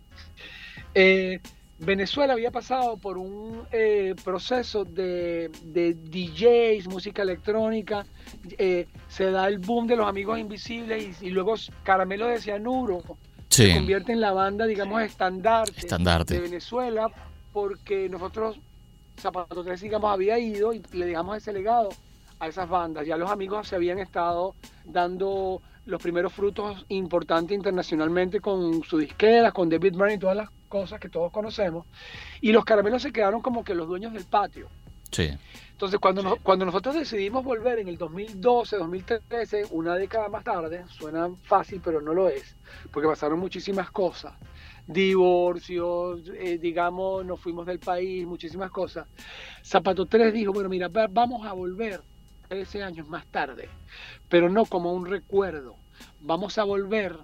[0.95, 1.41] Eh,
[1.79, 8.05] Venezuela había pasado por un eh, proceso de, de DJs, música electrónica,
[8.59, 13.03] eh, se da el boom de los amigos invisibles y, y luego Caramelo de Cianuro
[13.49, 16.41] se convierte en la banda, digamos, estandarte, de estandarte.
[16.41, 17.11] Venezuela
[17.53, 18.59] porque nosotros,
[19.19, 21.91] Zapato 3, digamos, había ido y le dejamos ese legado
[22.41, 23.07] a esas bandas.
[23.07, 29.53] Ya los amigos se habían estado dando los primeros frutos importantes internacionalmente con su disquera,
[29.53, 31.87] con David Byrne y todas las cosas que todos conocemos.
[32.41, 34.69] Y los caramelos se quedaron como que los dueños del patio.
[35.11, 35.31] Sí,
[35.73, 40.85] Entonces, cuando, nos- cuando nosotros decidimos volver en el 2012, 2013, una década más tarde,
[40.89, 42.57] suena fácil, pero no lo es,
[42.93, 44.35] porque pasaron muchísimas cosas.
[44.87, 49.07] Divorcios, eh, digamos, nos fuimos del país, muchísimas cosas.
[49.65, 52.03] Zapato 3 dijo, bueno, mira, va- vamos a volver
[52.49, 53.69] 13 años más tarde,
[54.29, 55.77] pero no como un recuerdo.
[56.21, 57.17] Vamos a volver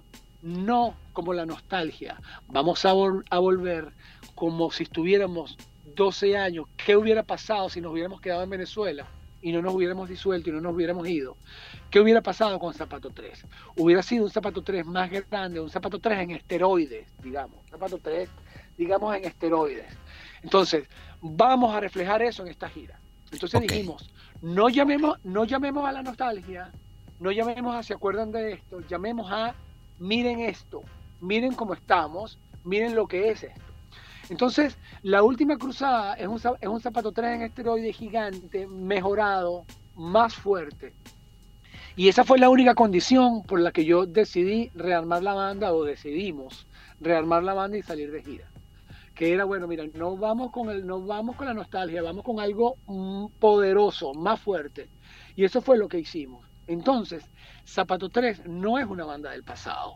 [0.45, 3.91] no como la nostalgia, vamos a, vol- a volver
[4.35, 5.57] como si estuviéramos
[5.95, 9.07] 12 años, ¿qué hubiera pasado si nos hubiéramos quedado en Venezuela
[9.41, 11.35] y no nos hubiéramos disuelto y no nos hubiéramos ido?
[11.89, 13.43] ¿Qué hubiera pasado con Zapato 3?
[13.77, 18.29] Hubiera sido un Zapato 3 más grande, un Zapato 3 en esteroides, digamos, Zapato 3,
[18.77, 19.87] digamos, en esteroides.
[20.43, 20.87] Entonces,
[21.21, 22.99] vamos a reflejar eso en esta gira.
[23.31, 24.09] Entonces dijimos,
[24.41, 26.71] no llamemos, no llamemos a la nostalgia,
[27.19, 29.55] no llamemos a se acuerdan de esto, llamemos a
[29.99, 30.81] miren esto,
[31.21, 33.61] miren cómo estamos, miren lo que es esto.
[34.29, 40.33] Entonces, la última cruzada es un, es un zapato 3 en esteroide gigante, mejorado, más
[40.33, 40.93] fuerte.
[41.95, 45.83] Y esa fue la única condición por la que yo decidí rearmar la banda o
[45.83, 46.67] decidimos
[46.99, 48.45] rearmar la banda y salir de gira.
[49.13, 52.39] Que era, bueno, mira, no vamos con, el, no vamos con la nostalgia, vamos con
[52.41, 54.89] algo mm, poderoso, más fuerte.
[55.37, 56.45] Y eso fue lo que hicimos.
[56.67, 57.23] Entonces,
[57.67, 59.93] Zapato 3 no es una banda del pasado.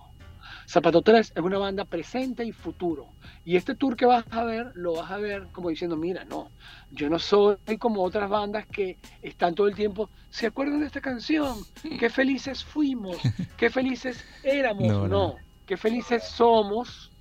[0.68, 3.08] Zapato 3 es una banda presente y futuro.
[3.46, 6.50] Y este tour que vas a ver, lo vas a ver como diciendo, mira, no,
[6.92, 11.02] yo no soy como otras bandas que están todo el tiempo, ¿se acuerdan de esta
[11.02, 11.58] canción?
[12.00, 13.18] Qué felices fuimos,
[13.58, 14.88] qué felices éramos.
[14.88, 15.36] No, No, no.
[15.66, 17.12] qué felices somos,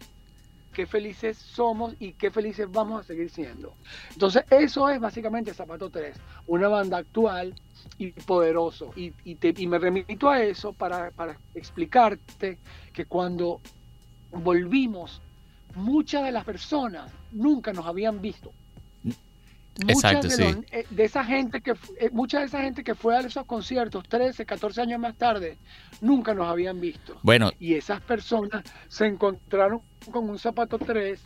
[0.79, 3.75] qué felices somos y qué felices vamos a seguir siendo.
[4.12, 7.53] Entonces, eso es básicamente Zapato 3, una banda actual
[7.99, 8.93] y poderoso.
[8.95, 9.12] Y,
[9.67, 11.11] me remito a eso para
[11.53, 12.59] explicarte
[12.93, 13.61] que cuando
[14.31, 15.21] volvimos,
[15.75, 18.53] muchas de las personas nunca nos habían visto.
[19.87, 20.43] Exacto, Muchas de, sí.
[20.43, 23.45] los- eh, de esa gente que eh, mucha de esa gente que fue a esos
[23.47, 25.59] conciertos 13, 14 años más tarde,
[26.01, 27.19] nunca nos habían visto.
[27.23, 31.21] Bueno, Y esas personas se encontraron con un zapato 3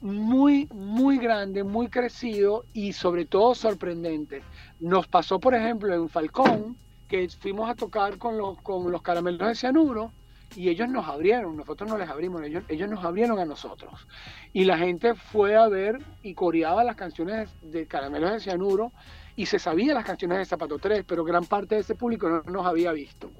[0.00, 4.42] muy, muy grande, muy crecido y sobre todo sorprendente.
[4.78, 9.46] Nos pasó, por ejemplo, en Falcón, que fuimos a tocar con los, con los caramelos
[9.46, 10.10] de cianuro
[10.56, 14.06] y ellos nos abrieron, nosotros no les abrimos, ellos, ellos nos abrieron a nosotros.
[14.52, 18.92] Y la gente fue a ver y coreaba las canciones de caramelos de cianuro
[19.36, 22.42] y se sabía las canciones de Zapato 3, pero gran parte de ese público no
[22.42, 23.30] nos había visto.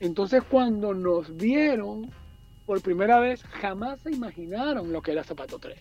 [0.00, 2.10] Entonces cuando nos vieron
[2.68, 5.78] por primera vez, jamás se imaginaron lo que era Zapato 3.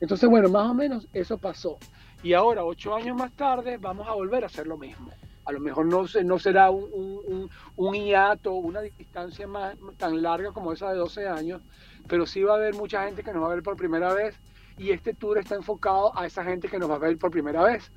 [0.00, 1.78] Entonces, bueno, más o menos eso pasó.
[2.22, 5.10] Y ahora, ocho años más tarde, vamos a volver a hacer lo mismo.
[5.48, 10.52] A lo mejor no, se- no será un, un, hiato, una distancia más, tan larga
[10.52, 11.62] como esa de 12 años,
[12.06, 14.38] pero sí va a haber mucha gente que nos va a ver por primera vez
[14.76, 17.64] y este tour está enfocado a esa gente que nos va a ver por primera
[17.64, 17.90] vez.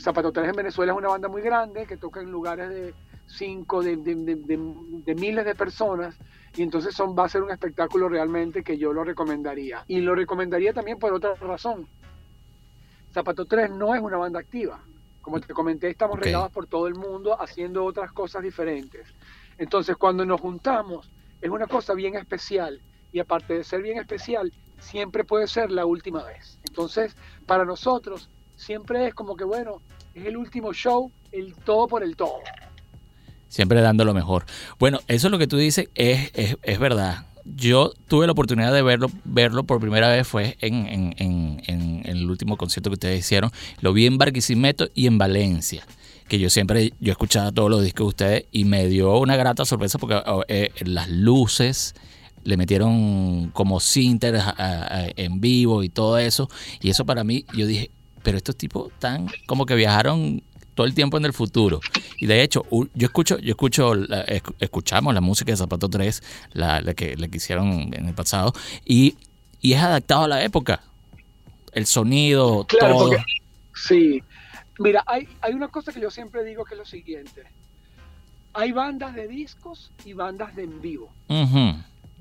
[0.00, 2.94] Zapato 3 en Venezuela es una banda muy grande que toca en lugares de,
[3.26, 4.14] cinco, de, de-
[5.04, 6.16] de- miles de personas.
[6.54, 9.82] Y entonces va a ser un espectáculo realmente que yo lo recomendaría.
[9.88, 11.88] Y lo recomendaría también por otra razón.
[13.12, 14.80] Zapato 3 no es una banda activa.
[15.22, 16.24] Como te comenté, estamos Ok.
[16.24, 19.06] regados por todo el mundo haciendo otras cosas diferentes.
[19.56, 21.08] Entonces, cuando nos juntamos,
[21.40, 22.80] es una cosa bien especial.
[23.12, 26.58] Y aparte de ser bien especial, siempre puede ser la última vez.
[26.64, 27.14] Entonces,
[27.46, 29.80] para nosotros, siempre es como que, bueno,
[30.14, 32.40] es el último show, el todo por el todo.
[33.48, 34.44] Siempre dando lo mejor.
[34.78, 37.26] Bueno, eso es lo que tú dices, es, es, es verdad.
[37.44, 42.56] Yo tuve la oportunidad de verlo, verlo por primera vez, fue en, en, el último
[42.56, 43.50] concierto que ustedes hicieron.
[43.80, 45.86] Lo vi en Barquisimeto y en Valencia.
[46.28, 49.64] Que yo siempre, yo escuchaba todos los discos de ustedes y me dio una grata
[49.64, 51.94] sorpresa porque oh, eh, las luces
[52.44, 56.48] le metieron como a- en vivo y todo eso.
[56.80, 57.90] Y eso para mí, yo dije,
[58.22, 60.42] pero estos tipos están como que viajaron
[60.74, 61.80] todo el tiempo en el futuro.
[62.18, 64.24] Y de hecho, yo escucho, yo escucho, la-
[64.60, 68.52] escuchamos la música de Zapato 3, la, la que, la que hicieron en el pasado,
[68.84, 69.16] y,
[69.60, 70.82] y es adaptado a la época.
[71.72, 73.08] El sonido, Claro, todo.
[73.10, 73.22] porque
[73.74, 74.22] sí.
[74.78, 77.44] Mira, hay, hay una cosa que yo siempre digo que es lo siguiente.
[78.54, 81.10] Hay bandas de discos y bandas de en vivo.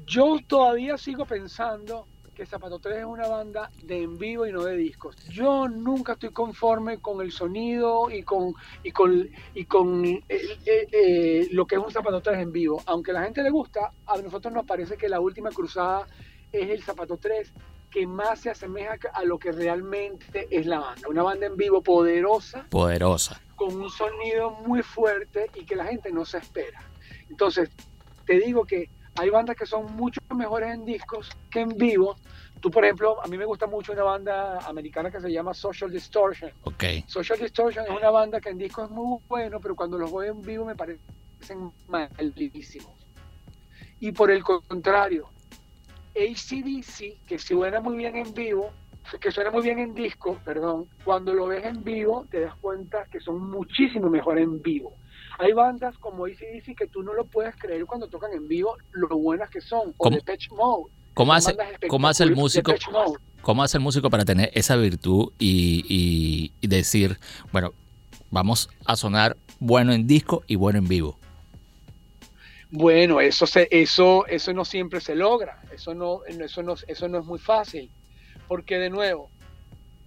[0.07, 2.07] Yo todavía sigo pensando
[2.41, 5.15] que Zapato 3 es una banda de en vivo y no de discos.
[5.29, 10.87] Yo nunca estoy conforme con el sonido y con, y con, y con eh, eh,
[10.91, 12.81] eh, lo que es un Zapato 3 en vivo.
[12.87, 16.07] Aunque a la gente le gusta, a nosotros nos parece que la última cruzada
[16.51, 17.53] es el Zapato 3
[17.91, 21.09] que más se asemeja a lo que realmente es la banda.
[21.09, 23.39] Una banda en vivo poderosa, Poderosa.
[23.55, 26.89] con un sonido muy fuerte y que la gente no se espera.
[27.29, 27.69] Entonces,
[28.25, 32.15] te digo que hay bandas que son mucho mejores en discos que en vivo.
[32.59, 35.91] Tú, por ejemplo, a mí me gusta mucho una banda americana que se llama Social
[35.91, 36.51] Distortion.
[36.63, 36.83] Ok.
[37.07, 40.31] Social Distortion es una banda que en disco es muy bueno, pero cuando los veo
[40.31, 42.93] en vivo me parecen malísimos.
[43.99, 45.27] Y por el contrario,
[46.15, 48.71] ACDC, que suena muy bien en vivo,
[49.19, 53.05] que suena muy bien en disco, perdón, cuando lo ves en vivo te das cuenta
[53.05, 54.93] que son muchísimo mejor en vivo.
[55.39, 59.07] Hay bandas como ACDC que tú no lo puedes creer cuando tocan en vivo lo
[59.09, 60.91] buenas que son, o ¿Cómo- Depeche Mode.
[61.13, 62.73] ¿Cómo hace, bandas cómo hace el músico?
[63.41, 67.17] ¿Cómo hace el músico para tener esa virtud y, y- y decir,
[67.51, 67.73] bueno,
[68.29, 71.17] vamos a sonar bueno en disco y bueno en vivo?
[72.69, 77.19] Bueno, eso se, eso, eso no siempre se logra, eso no, eso no, eso no
[77.19, 77.89] es muy fácil,
[78.47, 79.29] porque de nuevo,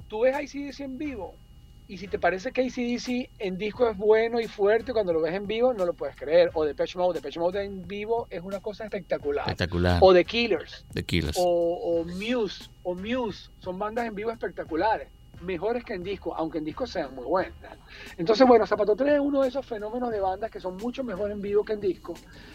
[0.09, 1.35] tú ves ACDC en vivo
[1.87, 5.35] y si te parece que ACDC en disco es bueno y fuerte, cuando lo ves
[5.35, 8.61] en vivo no lo puedes creer, o Depeche Mode, Depeche Mode en vivo es una
[8.61, 9.99] cosa espectacular, Espectacular.
[10.01, 11.37] o The Killers, The Killers.
[11.39, 15.09] o, o Muse, o Muse, son bandas en vivo espectaculares,
[15.43, 17.55] mejores que en disco, aunque en disco sean muy buenas.
[18.17, 21.31] Entonces, bueno, Zapato 3 es uno de esos fenómenos de bandas que son mucho mejor
[21.31, 22.15] en vivo que en disco.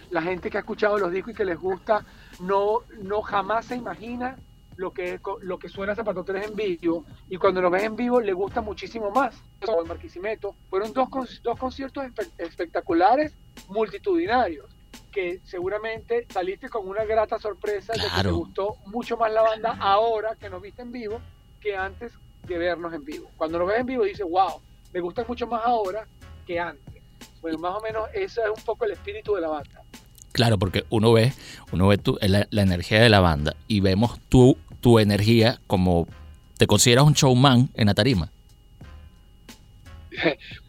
[0.10, 2.04] La gente que ha escuchado los discos y que les gusta
[2.40, 4.38] no, no jamás se imagina
[4.80, 8.22] lo que, lo que suena Zapato 3 en vivo y cuando lo ves en vivo
[8.22, 9.36] le gusta muchísimo más.
[9.60, 11.10] En Marquisimeto fueron dos,
[11.44, 13.34] dos conciertos espe- espectaculares,
[13.68, 14.66] multitudinarios,
[15.12, 18.36] que seguramente saliste con una grata sorpresa de que te Claro.
[18.38, 21.20] gustó mucho más la banda ahora que nos viste en vivo
[21.60, 22.14] que antes
[22.48, 23.30] de vernos en vivo.
[23.36, 24.62] Cuando nos ves en vivo dices, wow,
[24.94, 26.08] me gusta mucho más ahora
[26.48, 27.04] que antes.
[27.42, 29.82] Bueno, más o menos ese es un poco el espíritu de la banda.
[30.32, 31.34] Claro, porque uno ve,
[31.74, 36.08] uno ve tu- la, la energía de la banda y vemos tu, tu energía como
[36.58, 38.32] te consideras un showman en la tarima.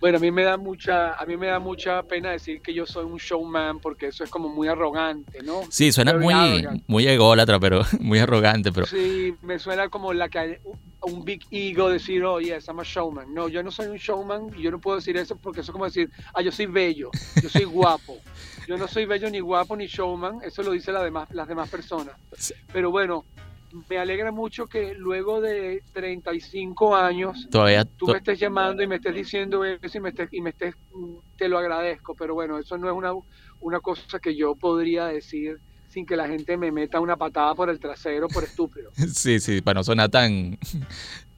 [0.00, 2.86] Bueno, a mí me da mucha, a mí me da mucha pena decir que yo
[2.86, 5.62] soy un showman porque eso es como muy arrogante, ¿no?
[5.70, 10.60] Sí, suena muy, muy ególatra, pero muy arrogante, pero Sí, me suena como la que
[11.02, 13.34] un, big ego decir, oh yes, I'm a showman.
[13.34, 15.72] No, yo no soy un showman y yo no puedo decir eso porque eso es
[15.72, 17.10] como decir, ah, yo soy bello,
[17.42, 18.18] yo soy guapo.
[18.66, 21.68] Yo no soy bello ni guapo ni showman, eso lo dicen las demás, las demás
[21.68, 22.14] personas.
[22.72, 23.24] Pero bueno,
[23.88, 28.96] me alegra mucho que luego de 35 años todavía tú me estés llamando y me
[28.96, 32.58] estés diciendo eso y me estés, y me estés, mm, te lo agradezco, pero bueno,
[32.58, 33.12] eso no es una,
[33.60, 37.68] una cosa que yo podría decir sin que la gente me meta una patada por
[37.68, 38.90] el trasero por estúpido.
[39.12, 40.56] Sí, sí, para no sonar tan,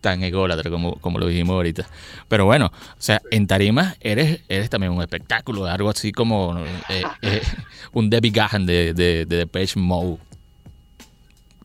[0.01, 1.89] tan ególatra como, como lo dijimos ahorita.
[2.29, 6.59] Pero bueno, o sea, en tarimas eres, eres también un espectáculo, algo así como
[6.91, 7.43] eh, eh,
[7.93, 10.19] un Debbie Gahan de, de, de Depeche Mode.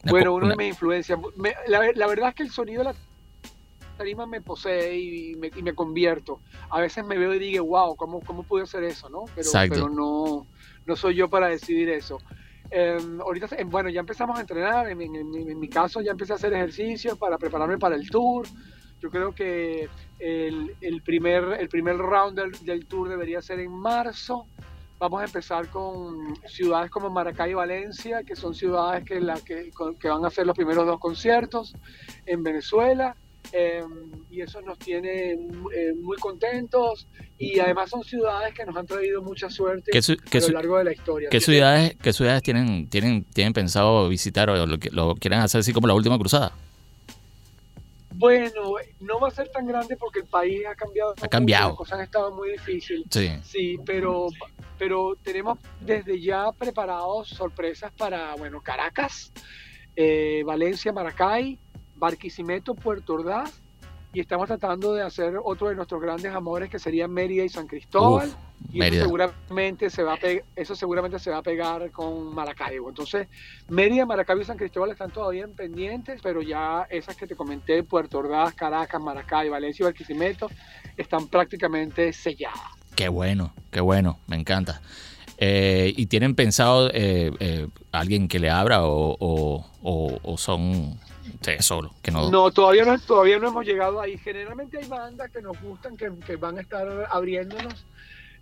[0.05, 1.19] Bueno, una una- de mis influencias.
[1.35, 2.95] Me- la, la verdad es que el sonido de la
[3.97, 6.39] tarima me posee y me, y me convierto.
[6.69, 9.09] A veces me veo y digo, wow, ¿cómo, cómo pude hacer eso?
[9.09, 9.25] ¿no?
[9.35, 9.73] Pero, Exacto.
[9.73, 10.45] pero no,
[10.85, 12.19] no soy yo para decidir eso.
[12.69, 14.89] Eh, ahorita, eh, bueno, ya empezamos a entrenar.
[14.89, 18.09] En, en- en- en mi caso, ya empecé a hacer ejercicios para prepararme para el
[18.09, 18.45] tour.
[18.99, 19.87] Yo creo que
[20.19, 24.45] el, el primer, el primer round del, del tour debería ser en marzo.
[24.99, 29.69] Vamos a empezar con ciudades como Maracay y Valencia, que son ciudades que, la que,
[29.99, 31.73] que van a hacer los primeros dos conciertos
[32.25, 33.15] en Venezuela.
[33.53, 33.81] eh,
[34.29, 39.21] y eso nos tiene eh, muy contentos y además son ciudades que nos han traído
[39.21, 41.29] mucha suerte ¿Qué, ci- qué a lo largo de la historia.
[41.29, 45.59] qué ciudades, qué ciudades tienen, tienen, tienen pensado visitar o lo, que- lo quieren hacer
[45.59, 46.51] así como la última cruzada?
[48.17, 51.11] Bueno, no va a ser tan grande porque el país ha cambiado.
[51.15, 51.69] mucho, cambiado.
[51.69, 53.05] Las cosas han estado muy difíciles.
[53.11, 53.31] Sí.
[53.43, 54.27] Sí, pero,
[54.77, 59.31] pero tenemos desde ya preparados sorpresas para, bueno, Caracas,
[59.95, 61.59] eh, Valencia, Maracay,
[61.95, 63.61] Barquisimeto, Puerto Ordaz,
[64.13, 67.67] y estamos tratando de hacer otro de nuestros grandes amores que sería Mérida y San
[67.67, 68.29] Cristóbal.
[68.29, 68.35] Uf,
[68.73, 70.17] y eso seguramente se va a
[70.55, 72.89] eso seguramente se va a pegar con Maracaibo.
[72.89, 73.27] Entonces,
[73.69, 77.83] Mérida, Maracaibo y San Cristóbal están todavía en pendientes, pero ya esas que te comenté,
[77.83, 80.49] Puerto Ordaz, Caracas, Maracay, Valencia y Barquisimeto,
[80.97, 82.59] están prácticamente selladas.
[82.95, 84.81] Qué bueno, qué bueno, me encanta.
[85.37, 90.97] Eh, ¿Y tienen pensado eh, eh, alguien que le abra o, o- o- o son
[91.33, 91.91] ustedes solos?
[92.01, 94.17] Que no, todavía no, todavía no hemos llegado ahí.
[94.17, 97.85] Generalmente hay bandas que nos gustan, que, que van a estar abriéndonos.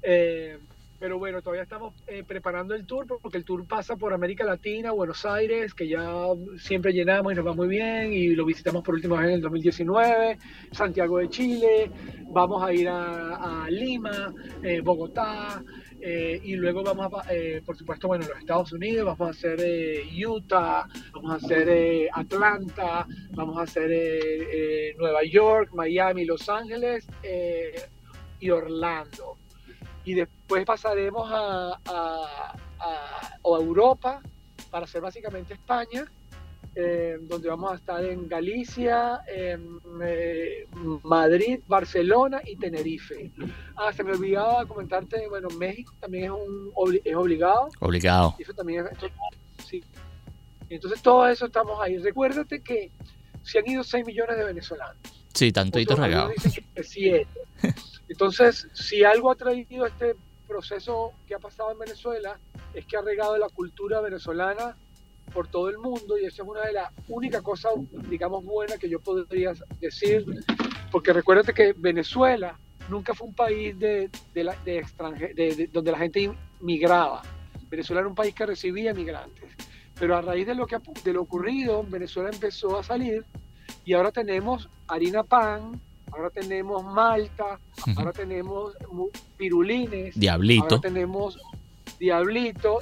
[0.02, 0.58] eh,
[0.98, 4.92] pero bueno, todavía estamos eh, preparando el tour porque el tour pasa por América Latina,
[4.92, 6.10] Buenos Aires, que ya
[6.58, 9.42] siempre llenamos y nos va muy bien y lo visitamos por última vez en el
[9.42, 10.38] 2019,
[10.72, 11.92] Santiago de Chile,
[12.30, 14.34] vamos a ir a, a Lima,
[14.64, 15.62] eh, Bogotá,
[16.08, 19.60] eh, y luego vamos a, eh, por supuesto, bueno, los Estados Unidos, vamos a hacer
[19.60, 23.90] eh, Utah, vamos a hacer eh, Atlanta, vamos a hacer
[24.98, 27.08] Nueva York, Miami, Los Ángeles
[28.40, 29.38] y Orlando.
[30.04, 34.22] Y después pasaremos a, a- a Europa
[34.70, 36.06] para hacer básicamente España,
[36.76, 40.68] eh, donde vamos a estar en Galicia, en eh,
[41.04, 43.32] Madrid, Barcelona y Tenerife.
[43.76, 46.72] Ah, se me olvidaba comentarte, bueno, México también es, un,
[47.04, 47.70] es obligado.
[47.80, 48.36] obligado.
[48.38, 49.08] Eso también es, esto-
[49.66, 49.84] sí.
[50.70, 51.98] Entonces todo eso estamos ahí.
[51.98, 52.92] Recuérdate que
[53.44, 54.98] se han ido 6 millones de venezolanos.
[55.34, 56.34] Sí, tantitos regados.
[58.08, 60.16] Entonces, si algo ha traído este
[60.48, 62.38] proceso que ha pasado en Venezuela,
[62.74, 64.76] es que ha regado la cultura venezolana
[65.34, 67.74] por todo el mundo y esa es una de las únicas cosas,
[68.10, 70.26] digamos, buenas que yo podría decir,
[70.92, 72.58] porque recuérdate que Venezuela
[72.90, 74.86] nunca fue un país de, de la- de
[75.36, 77.22] de- de- donde la gente migraba.
[77.70, 79.50] Venezuela era un país que recibía migrantes.
[80.00, 83.26] Pero a raíz de lo, que, de lo ocurrido, Venezuela empezó a salir
[83.86, 85.80] y ahora tenemos harina pan,
[86.12, 87.60] ahora tenemos malta,
[87.98, 88.74] ahora tenemos
[89.38, 90.64] pirulines, Diablito.
[90.64, 91.40] ahora tenemos
[92.00, 92.80] diablito.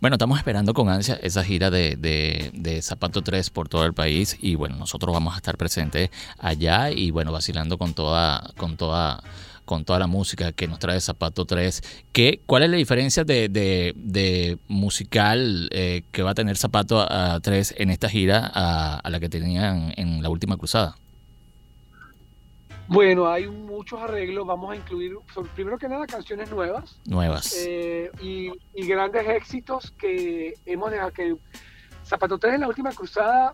[0.00, 4.56] Bueno, estamos esperando con ansia esa gira de, Zapato 3 por todo el país y
[4.56, 9.22] bueno, nosotros vamos a estar presentes allá y bueno, vacilando con toda, con toda,
[9.64, 11.82] con toda la música que nos trae Zapato 3.
[12.12, 17.76] ¿Qué, ¿Cuál es la diferencia de, musical eh, que va a tener Zapato a 3
[17.78, 20.96] en esta gira a la que tenían en la última cruzada?
[22.88, 25.16] Bueno, hay muchos arreglos, vamos a incluir,
[25.54, 27.54] primero que nada, canciones nuevas Nuevas.
[27.66, 31.36] eh, y, y grandes éxitos que hemos dejado que
[32.04, 33.52] Zapato 3 en la última cruzada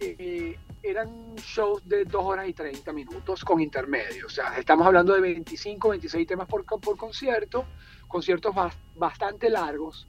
[0.00, 4.26] eh, eran shows de 2 horas y 30 minutos con intermedio.
[4.26, 7.64] O sea, estamos hablando de 25, 26 temas por, por concierto,
[8.08, 10.08] conciertos bas- bastante largos.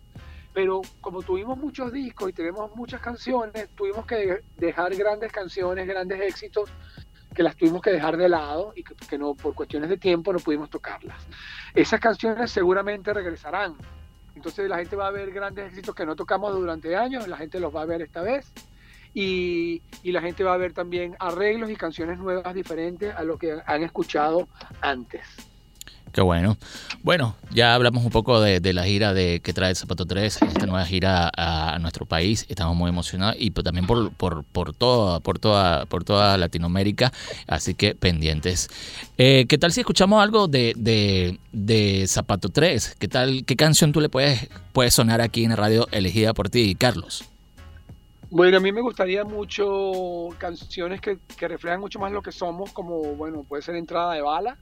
[0.54, 5.88] Pero como tuvimos muchos discos y tenemos muchas canciones, tuvimos que de- dejar grandes canciones,
[5.88, 6.70] grandes éxitos,
[7.38, 10.40] que las tuvimos que dejar de lado y que, no por cuestiones de tiempo no
[10.40, 11.24] pudimos tocarlas.
[11.76, 13.76] Esas canciones seguramente regresarán.
[14.36, 17.60] Entonces la gente va a ver grandes éxitos que no tocamos durante años, la gente
[17.60, 18.52] los va a ver esta vez.
[19.14, 23.38] Y, y la gente va a ver también arreglos y canciones nuevas diferentes a lo
[23.38, 24.48] que han escuchado
[24.82, 25.47] antes.
[26.18, 26.58] Qué bueno.
[27.04, 30.84] Bueno, ya hablamos un poco de, la gira de que trae Zapato 3, esta nueva
[30.84, 32.48] gira a, nuestro país.
[32.50, 37.14] Estamos muy emocionados y pues también por, por, por, toda, por, toda, por toda Latinoamérica,
[37.46, 38.68] así que pendientes.
[39.20, 42.96] Eh, ¿Qué tal si escuchamos algo de, de, de Zapato 3?
[42.98, 46.50] ¿Qué tal, qué canción tú le puedes, puedes sonar aquí en la radio elegida por
[46.50, 47.26] ti, Carlos?
[48.32, 52.72] Bueno, a mí me gustaría mucho canciones que, que reflejan mucho más lo que somos,
[52.72, 54.58] como, bueno, puede ser Entrada de Bala,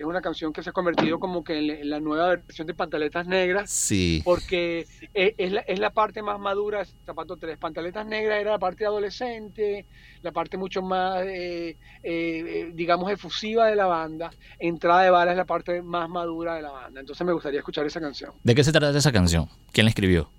[0.00, 2.72] que es una canción que se ha convertido como que en, la- nueva versión de
[2.72, 7.58] Pantaletas Negras, Sí, porque es, es la, es la parte más madura de Zapato 3.
[7.58, 9.84] Pantaletas Negras era la parte adolescente,
[10.22, 14.30] la parte mucho más, eh, eh, eh, digamos, efusiva de la banda.
[14.58, 17.00] Entrada de Bala es la parte más madura de la banda.
[17.00, 18.32] Entonces me gustaría escuchar esa canción.
[18.42, 19.50] ¿de qué se trata esa canción?
[19.70, 20.30] ¿Quién la escribió?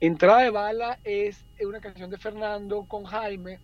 [0.00, 3.58] Entrada de bala es una canción de Fernando con Jaime,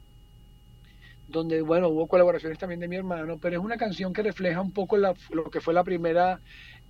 [1.32, 4.72] donde, bueno, hubo colaboraciones también de mi hermano, pero es una canción que refleja un
[4.72, 6.40] poco la- lo que fue la primera,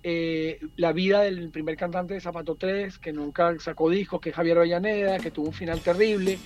[0.03, 4.35] eh, la vida del primer cantante de Zapato 3, que nunca sacó discos, que es
[4.35, 6.37] Javier Avellaneda, que tuvo un final terrible,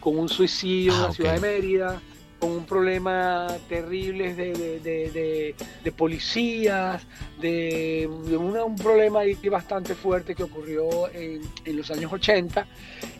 [0.00, 2.02] con un suicidio en Ah, la ciudad de Mérida,
[2.42, 7.00] con un problema terrible de, de, policías,
[7.40, 11.40] de, un problema bastante fuerte que ocurrió en,
[11.76, 12.66] los años 80.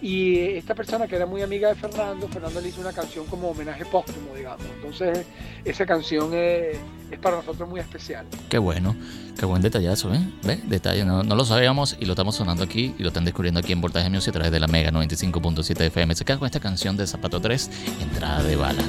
[0.00, 3.50] Y esta persona que era muy amiga de Fernando, Fernando le hizo una canción como
[3.50, 4.66] homenaje póstumo, digamos.
[4.74, 5.24] Entonces,
[5.64, 6.76] esa canción es,
[7.12, 8.26] es para nosotros muy especial.
[8.48, 8.96] Qué bueno,
[9.38, 10.20] qué buen detallazo, ¿eh?
[10.42, 10.58] ¿Ve?
[10.64, 13.70] Detalle, no, no lo sabíamos y lo estamos sonando aquí y lo están descubriendo aquí
[13.70, 16.16] en Voltaje Music a través de la Mega 95.7 FM.
[16.16, 17.70] Se queda con esta canción de Zapato 3,
[18.00, 18.82] Entrada de Bala.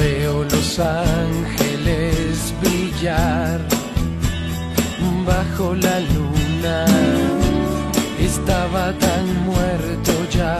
[0.00, 3.60] Veo los ángeles brillar
[5.26, 6.86] bajo la luna.
[8.18, 10.58] Estaba tan muerto ya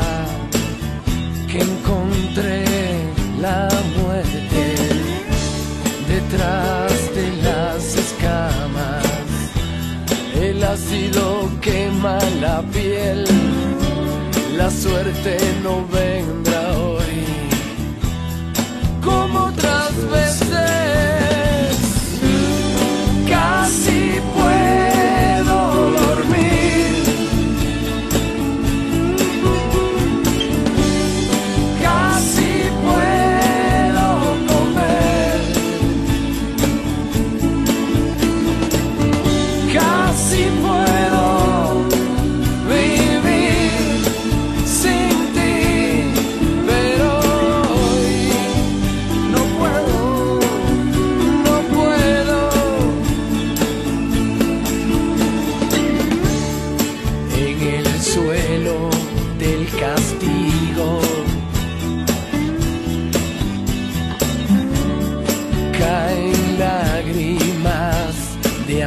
[1.50, 2.66] que encontré
[3.40, 3.66] la
[3.98, 4.62] muerte
[6.06, 9.06] detrás de las escamas.
[10.34, 13.24] El ácido quema la piel.
[14.58, 16.39] La suerte no vendrá
[20.10, 20.89] veces.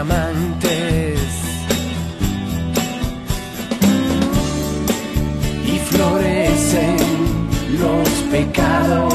[0.06, 1.20] De amantes
[5.66, 6.98] y florecen
[7.80, 9.13] los pecados.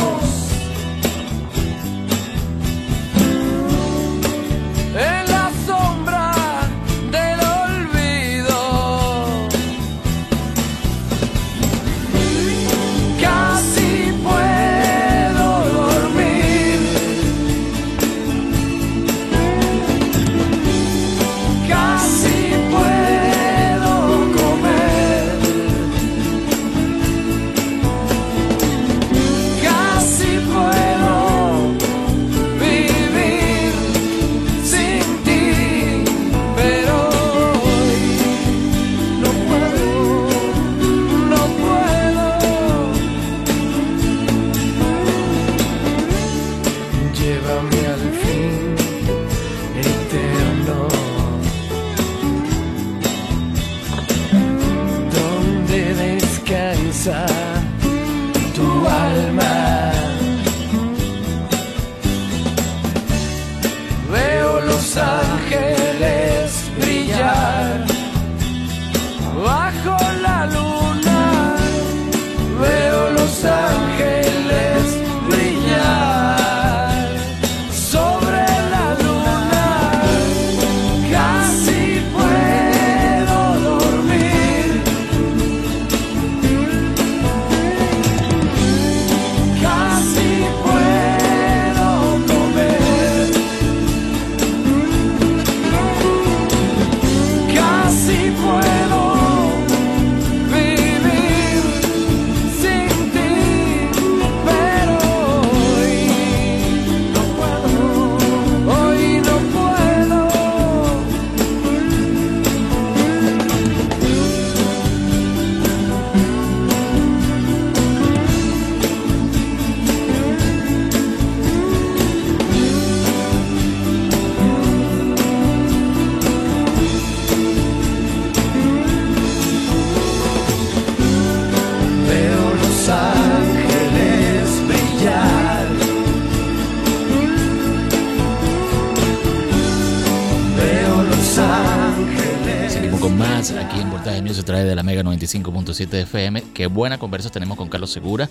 [143.99, 146.45] Voltaje Music a través de la Mega 95.7 FM.
[146.55, 148.31] Qué buena conversa tenemos con Carlos Segura.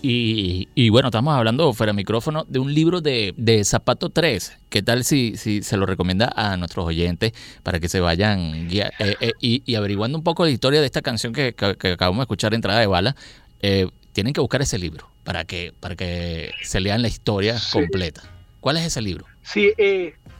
[0.00, 4.58] Y, y bueno, estamos hablando fuera de micrófono de un libro de, de Zapato 3.
[4.68, 7.32] ¿Qué tal si, si se lo recomienda a nuestros oyentes
[7.64, 10.86] para que se vayan guia- eh, eh, y, y averiguando un poco la historia de
[10.86, 13.16] esta canción que, que- que acabamos de escuchar, Entrada de Bala?
[13.60, 15.08] Eh, tienen que buscar ese libro.
[15.24, 17.72] para que, para que se lean la historia Sí.
[17.72, 18.22] completa.
[18.60, 19.26] ¿Cuál es ese libro?
[19.42, 19.72] Sí,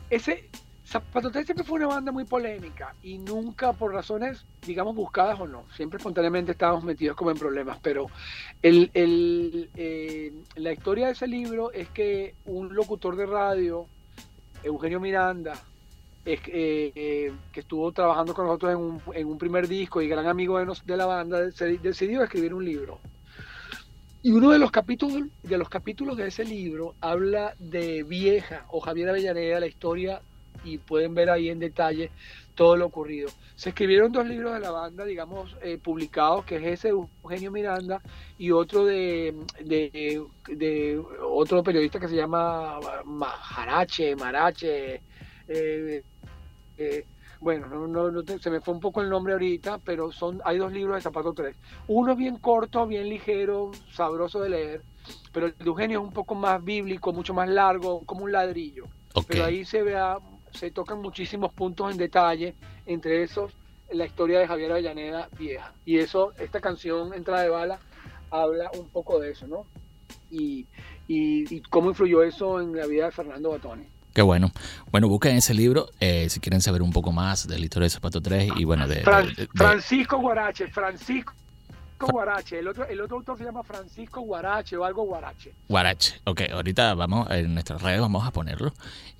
[0.08, 0.44] ese
[0.88, 5.46] Zapato 3 siempre fue una banda muy polémica y nunca por razones, digamos, buscadas o
[5.46, 5.66] no.
[5.76, 8.06] Siempre espontáneamente estábamos metidos como en problemas, pero
[8.62, 13.84] eh, la historia de ese libro es que un locutor de radio,
[14.62, 15.62] Eugenio Miranda,
[16.24, 20.26] eh, eh, que estuvo trabajando con nosotros en un, en un primer disco y gran
[20.26, 22.98] amigo de, la banda, decidió escribir un libro.
[24.22, 28.80] Y uno de los capítulos de los capítulos de ese libro habla de Vieja o
[28.80, 30.22] Javier Avellaneda, la historia,
[30.62, 32.12] y pueden ver ahí en detalle
[32.54, 33.30] todo lo ocurrido.
[33.54, 37.50] Se escribieron dos libros de la banda, digamos, eh, publicados, que es ese de Eugenio
[37.52, 38.02] Miranda
[38.36, 45.02] y otro de, de, de otro periodista que se llama Maharache, Marache,
[45.46, 46.02] eh,
[46.76, 47.06] eh,
[47.40, 50.40] bueno, no, no- no te- se me fue un poco el nombre ahorita, pero son
[50.44, 51.56] hay dos libros de Zapato 3.
[51.86, 54.84] Uno bien corto, bien ligero, sabroso de leer,
[55.32, 58.90] pero el de Eugenio es un poco más bíblico, mucho más largo, como un ladrillo.
[59.26, 60.18] Pero ahí se vea,
[60.52, 62.54] se tocan muchísimos puntos en detalle,
[62.86, 63.52] entre esos
[63.90, 65.72] la historia de Javier Avellaneda vieja.
[65.86, 67.78] Y eso, esta canción, Entrada de Bala,
[68.30, 69.64] habla un poco de eso, ¿no?
[70.30, 70.66] Y,
[71.06, 73.84] y, y cómo influyó eso en la vida de Fernando Batoni.
[74.12, 74.50] Qué bueno.
[74.90, 77.90] Bueno, busquen ese libro eh, si quieren saber un poco más de la historia de
[77.90, 78.96] Zapato 3 y bueno, de...
[78.96, 81.32] de- de- de- Francisco Guarache, Francisco
[82.06, 85.52] Guarache, el otro, el otro autor se llama Francisco Guarache o algo Guarache.
[85.68, 86.14] Guarache.
[86.24, 88.72] Ok, ahorita vamos, en nuestras redes vamos a ponerlo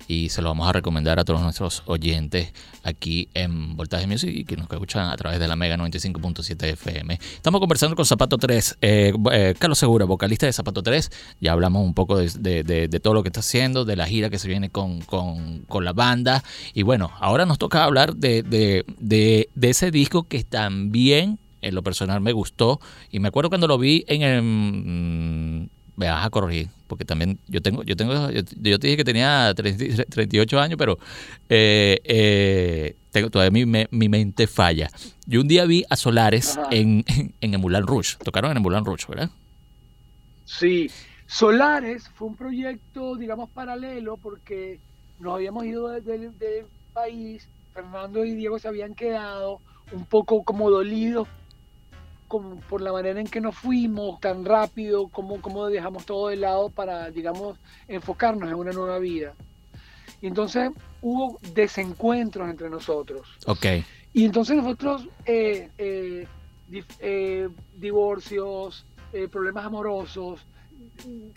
[0.07, 2.53] y se lo vamos a recomendar a todos nuestros oyentes
[2.83, 7.13] aquí en Voltaje Music y que nos escuchan a través de la Mega 95.7 FM.
[7.35, 11.11] Estamos conversando con Zapato 3, eh, eh, Carlos Segura, vocalista de Zapato 3.
[11.41, 14.05] Ya hablamos un poco de, de- de- de todo lo que está haciendo, de la
[14.07, 16.43] gira que se viene con, con- con la banda.
[16.73, 21.75] Y bueno, ahora nos toca hablar de, de- de- de ese disco que también en
[21.75, 22.79] lo personal me gustó.
[23.11, 24.41] Y me acuerdo cuando lo vi en el...
[24.43, 28.97] mm, me vas a corregir, porque también yo tengo, yo tengo, yo, yo te dije
[28.97, 30.97] que tenía 30 38 años, pero
[31.49, 34.89] eh, eh, tengo, todavía mi, me- mi mente falla.
[35.25, 37.03] Yo un día vi a Solares en,
[37.41, 39.29] en, en Moulin Rouge, tocaron en Moulin Rouge, ¿verdad?
[40.43, 40.89] Sí,
[41.27, 44.81] Solares fue un proyecto, digamos, paralelo porque
[45.17, 50.43] nos habíamos ido de- del del país, Fernando y Diego se habían quedado un poco
[50.43, 51.27] como dolidos
[52.29, 56.37] como por la manera en que nos fuimos tan rápido, como, como dejamos todo de
[56.37, 57.57] lado para, digamos,
[57.87, 59.33] enfocarnos en una nueva vida.
[60.21, 60.71] Y entonces
[61.01, 63.27] hubo desencuentros entre nosotros.
[63.47, 63.65] Ok,
[64.13, 66.27] Y entonces nosotros, eh, eh,
[66.99, 70.45] eh, divorcios, eh, problemas amorosos,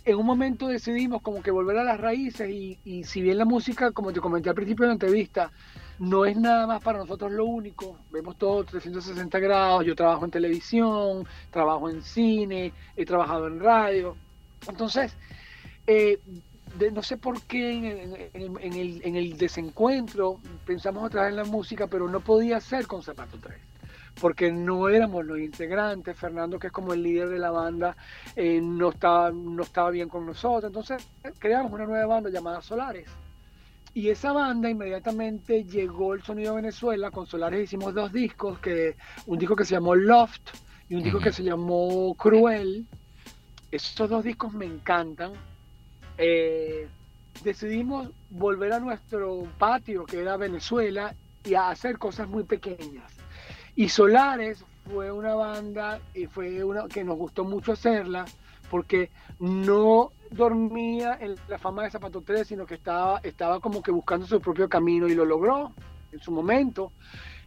[0.04, 3.44] en un momento decidimos como que volver a las raíces y, y si bien la
[3.44, 5.52] música, como te comenté al principio de la entrevista,
[6.02, 10.30] no es nada más para nosotros lo único, vemos todo 360 grados, yo trabajo en
[10.32, 14.16] televisión, trabajo en cine, he trabajado en radio,
[14.68, 15.16] entonces,
[15.86, 16.18] eh,
[16.78, 21.04] de- no sé por qué en, el- en el- en el, en el desencuentro pensamos
[21.04, 23.58] otra vez en la música, pero no podía ser con Zapato 3,
[24.20, 27.96] porque no éramos los integrantes, Fernando, que es como el líder de la banda,
[28.36, 31.06] eh, no, estaba, no estaba bien con nosotros, entonces
[31.38, 33.08] creamos una nueva banda llamada Solares.
[33.94, 38.96] Y esa banda inmediatamente llegó el sonido a Venezuela, con Solares hicimos dos discos, que,
[39.26, 40.40] un disco que se llamó Loft
[40.88, 42.86] y un disco que se llamó Cruel.
[43.70, 45.32] Esos dos discos me encantan.
[46.16, 46.88] Eh,
[47.44, 51.14] decidimos volver a nuestro patio, que era Venezuela,
[51.44, 53.12] y a hacer cosas muy pequeñas.
[53.76, 58.24] Y Solares fue una banda y fue una que nos gustó mucho hacerla
[58.72, 63.90] porque no dormía en la fama de Zapato 3, sino que estaba, estaba como que
[63.90, 65.74] buscando su propio camino y lo logró
[66.10, 66.90] en su momento.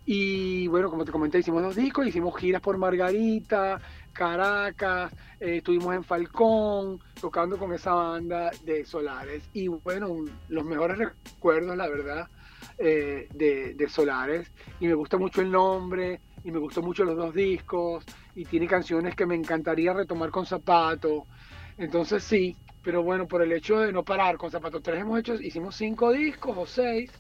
[0.05, 3.82] Y bueno, como te comenté, hicimos dos discos, hicimos giras por Margarita,
[4.13, 9.49] Caracas, eh, estuvimos en Falcón, tocando con esa banda de Solares.
[9.51, 12.30] Y bueno, los mejores recuerdos, la verdad,
[12.78, 14.51] eh, de, de Solares.
[14.80, 18.05] Y me gusta mucho el nombre, y me gustó mucho los dos discos,
[18.36, 21.25] y tiene canciones que me encantaría retomar con Zapato.
[21.77, 25.33] Entonces sí, pero bueno, por el hecho de no parar con Zapato 3 hemos hecho,
[25.36, 27.11] hicimos cinco discos o seis,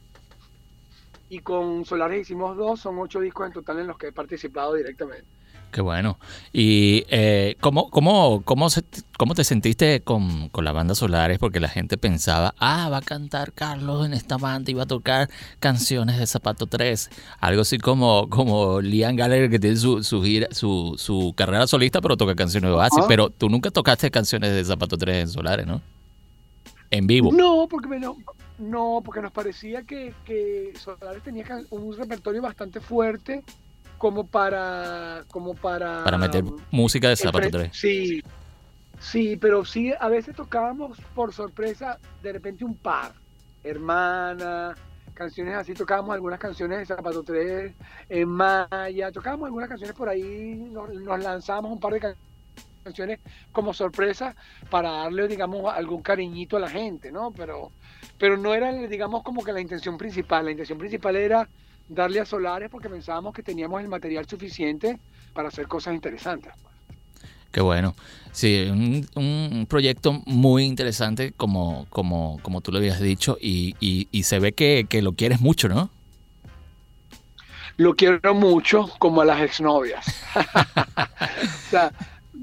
[1.29, 4.75] y con Solares hicimos dos, son ocho discos en total en los que he participado
[4.75, 5.25] directamente.
[5.75, 6.17] Qué bueno.
[6.53, 8.85] ¿Y eh, ¿cómo, cómo, cómo, se-
[9.17, 11.37] cómo te sentiste con, con la banda Solares?
[11.37, 14.87] Porque la gente pensaba, ah, va a cantar Carlos en esta banda y va a
[14.87, 17.09] tocar canciones de Zapato 3.
[17.41, 21.99] Algo así como, como Liam Gallagher que tiene su, su, gira, su, su carrera solista,
[21.99, 23.03] pero toca canciones de Oasis.
[23.09, 25.81] Pero tú nunca tocaste canciones de Zapato 3 en Solares, ¿no?
[26.89, 27.33] En vivo.
[27.33, 28.15] No, porque me no,
[28.59, 33.43] no, porque nos parecía que, que Solares tenía un repertorio bastante fuerte
[33.97, 37.77] como para como para Para meter música de Zapato enfren- 3.
[37.77, 38.21] Sí,
[38.99, 43.11] Sí, pero sí, a veces tocábamos por sorpresa de repente un par,
[43.63, 44.73] hermana,
[45.13, 47.73] canciones así, tocábamos algunas canciones de Zapato 3,
[48.09, 52.15] en Maya, tocábamos algunas canciones por ahí, nos, nos lanzábamos un par de can-
[52.83, 53.19] canciones
[53.51, 54.35] como sorpresa
[54.69, 57.31] para darle, digamos, algún cariñito a la gente, ¿no?
[57.31, 57.71] Pero,
[58.17, 61.47] pero no era, digamos, como que la intención principal, la intención principal era
[61.87, 64.99] darle a Solares porque pensábamos que teníamos el material suficiente
[65.33, 66.53] para hacer cosas interesantes.
[67.51, 67.95] Qué bueno.
[68.31, 74.09] Sí, un, un proyecto muy interesante como, como, como tú lo habías dicho y, y-
[74.11, 75.89] y se ve que, que lo quieres mucho, ¿no?
[77.77, 80.05] lo quiero mucho como a las exnovias.
[80.35, 81.91] o sea,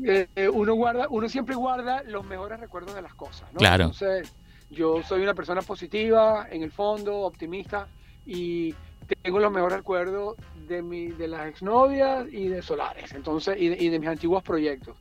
[0.05, 3.59] eh, uno guarda, uno siempre guarda los mejores recuerdos de las cosas, ¿no?
[3.59, 3.85] Claro.
[3.85, 4.31] Entonces,
[4.69, 7.87] yo soy una persona positiva, en el fondo, optimista,
[8.27, 8.75] y
[9.23, 10.37] tengo los mejores recuerdos
[10.69, 14.43] de mi, de las exnovias y de Solares, entonces, y de, y de mis antiguos
[14.43, 14.97] proyectos.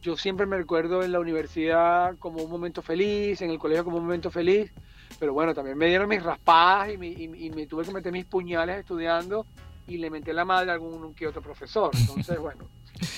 [0.00, 3.98] Yo siempre me recuerdo en la universidad como un momento feliz, en el colegio como
[3.98, 4.72] un momento feliz,
[5.18, 8.10] pero bueno, también me dieron mis raspadas y, mi- y- y me tuve que meter
[8.12, 9.46] mis puñales estudiando
[9.86, 11.90] y le menté la madre a algún que otro profesor.
[11.94, 12.64] Entonces, bueno,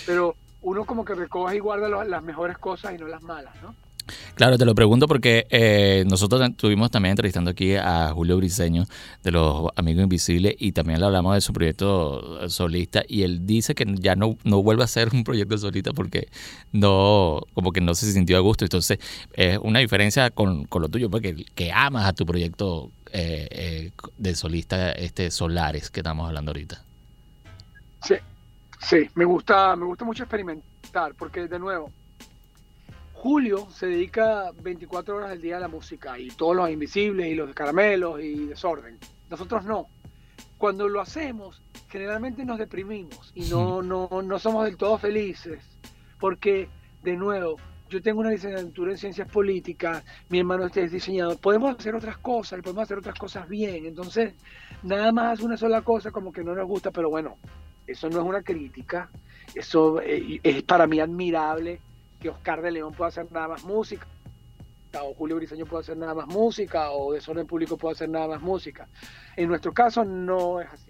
[0.04, 3.54] pero uno como que recoge y guarda lo- las mejores cosas y no las malas,
[3.62, 3.74] ¿no?
[4.34, 8.84] Claro, te lo pregunto porque eh, nosotros estuvimos también entrevistando aquí a Julio Briseño
[9.22, 13.74] de los Amigos Invisibles y también le hablamos de su proyecto solista y él dice
[13.74, 16.28] que ya no, no vuelve a hacer un proyecto solista porque
[16.72, 18.64] no, como que no se sintió a gusto.
[18.64, 18.98] Entonces,
[19.32, 23.90] es una diferencia con, con lo tuyo, porque que amas a tu proyecto eh, eh,
[24.18, 26.82] de solista, este Solares que estamos hablando ahorita.
[28.02, 28.16] Sí,
[28.80, 31.90] sí, me gusta, me gusta mucho experimentar, porque de nuevo,
[33.24, 37.34] Julio se dedica 24 horas del día a la música y todos los invisibles y
[37.34, 38.98] los caramelos y desorden.
[39.30, 39.86] Nosotros no.
[40.58, 45.64] Cuando lo hacemos, generalmente nos deprimimos y no, no, no somos del todo felices,
[46.20, 46.68] porque
[47.02, 47.56] de nuevo,
[47.88, 52.60] yo tengo una licenciatura en ciencias políticas, mi hermano es diseñador, podemos hacer otras cosas
[52.60, 53.86] podemos hacer otras cosas bien.
[53.86, 54.34] Entonces,
[54.82, 57.38] nada más una sola cosa como que no nos gusta, pero bueno,
[57.86, 59.08] eso no es una crítica,
[59.54, 61.80] eso eh, es para mí admirable
[62.24, 64.06] que Oscar de León pueda hacer nada más música,
[65.02, 68.40] o Julio Briseño pueda hacer nada más música, o Desorden Público pueda hacer nada más
[68.40, 68.88] música.
[69.36, 70.86] En nuestro caso no es así.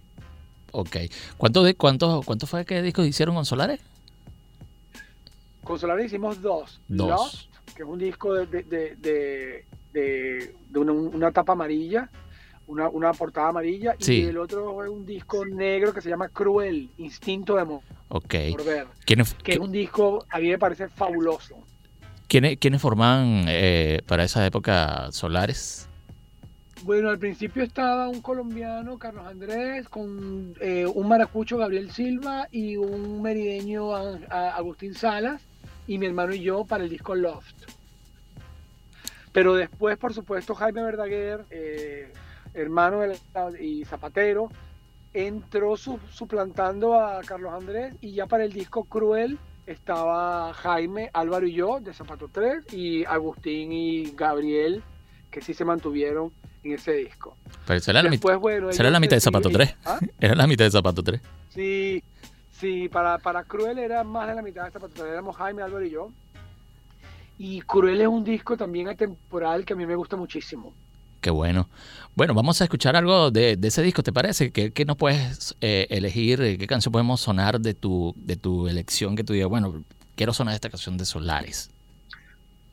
[0.70, 0.96] Ok.
[1.36, 3.80] ¿Cuánto, de, cuánto, ¿Cuánto fue que discos hicieron con Solares?
[5.64, 6.80] Con Solares hicimos dos.
[6.86, 7.08] Dos.
[7.08, 12.08] Lost, que es un disco de, de, de, de- de- de una, una tapa amarilla,
[12.66, 14.22] una, una portada amarilla, Sí.
[14.22, 18.34] y el otro es un disco negro que se llama Cruel, Instinto de Amor, Ok.
[18.50, 21.56] por ver, ¿Quiénes, que es un disco, a mí me parece fabuloso.
[22.28, 25.88] ¿quiénes, quiénes forman eh, para esa época Solares?
[26.82, 32.76] Bueno, al principio estaba un colombiano, Carlos Andrés, con eh, un maracucho, Gabriel Silva, y
[32.76, 35.40] un merideño, a- a- Agustín Salas,
[35.86, 37.54] y mi hermano y yo para el disco Loft.
[39.32, 42.12] Pero después, por supuesto, Jaime Verdaguer, eh,
[42.54, 44.48] hermano de la- y zapatero,
[45.12, 51.46] entró su- suplantando a Carlos Andrés, y ya para el disco Cruel estaba Jaime, Álvaro
[51.46, 54.82] y yo, de Zapato 3, y Agustín y Gabriel,
[55.30, 56.32] que sí se mantuvieron
[56.62, 57.36] en ese disco.
[57.66, 59.76] Pero será la, mitad, Después, bueno, será ellos la mitad de Zapato siguen- 3.
[59.84, 59.98] ¿Ah?
[60.20, 61.20] Era la mitad de Zapato 3.
[61.50, 62.02] Sí,
[62.52, 65.08] sí, para, para Cruel era más de la mitad de esta patata.
[65.08, 66.10] Éramos Jaime, Álvaro y yo.
[67.38, 70.72] Y Cruel es un disco también atemporal que a mí me gusta muchísimo.
[71.24, 71.70] Qué bueno.
[72.16, 74.50] Bueno, vamos a escuchar algo de, ese disco, ¿te parece?
[74.52, 76.58] ¿Qué, qué nos puedes eh, elegir?
[76.58, 79.82] ¿Qué canción podemos sonar de tu, de tu elección que tú digas, bueno,
[80.16, 81.70] quiero sonar esta canción de Solares?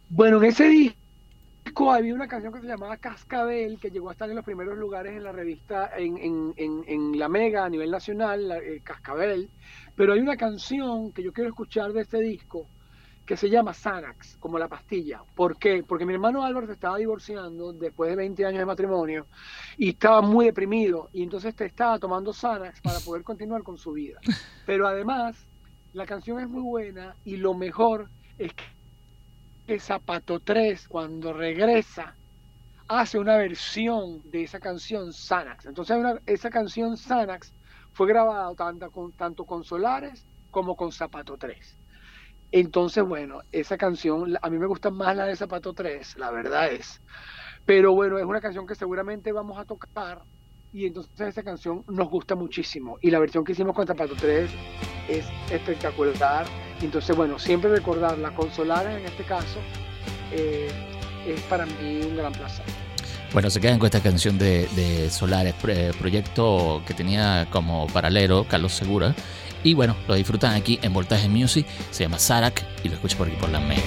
[0.10, 4.30] Bueno, en ese disco había una canción que se llamaba Cascabel, que llegó a estar
[4.30, 7.90] en los primeros lugares en la revista, en, en- en- en la Mega a nivel
[7.90, 9.48] nacional, la- eh, Cascabel.
[9.96, 12.68] Pero hay una canción que yo quiero escuchar de este disco
[13.26, 15.22] que se llama Xanax, como la pastilla.
[15.36, 15.84] ¿Por qué?
[15.88, 19.28] Porque mi hermano Álvaro se estaba divorciando después de 20 años de matrimonio
[19.78, 23.94] y estaba muy deprimido y entonces te estaba tomando Xanax para poder continuar con su
[23.94, 24.20] vida.
[24.66, 25.38] Pero además,
[25.94, 28.52] la canción es muy buena y lo mejor es
[29.68, 32.14] que Zapato 3, cuando regresa,
[32.88, 35.66] hace una versión de esa canción Xanax.
[35.68, 37.54] Entonces, una- esa canción Xanax
[37.94, 41.78] fue grabada tanto con, tanto con Solares como con Zapato 3.
[42.52, 46.72] Entonces, bueno, esa canción, a mí me gusta más la de Zapato 3, la verdad
[46.72, 47.02] es.
[47.66, 50.24] Pero bueno, es una canción que seguramente vamos a tocar
[50.74, 52.98] y entonces esa canción nos gusta muchísimo.
[53.02, 54.50] Y la versión que hicimos con Zapato 3
[55.08, 56.46] es espectacular.
[56.82, 59.60] Entonces, bueno, siempre recordarla con Solares en este caso
[60.34, 60.70] eh,
[61.28, 62.66] es para mí un gran placer.
[63.32, 68.46] Bueno, se quedan con esta canción de, de Solares, pre- proyecto que tenía como paralelo
[68.50, 69.16] Carlos Segura.
[69.64, 71.66] Y bueno, lo disfrutan aquí en Voltaje Music.
[71.92, 73.82] Se llama Sarak y lo escuchas por aquí por la Mega.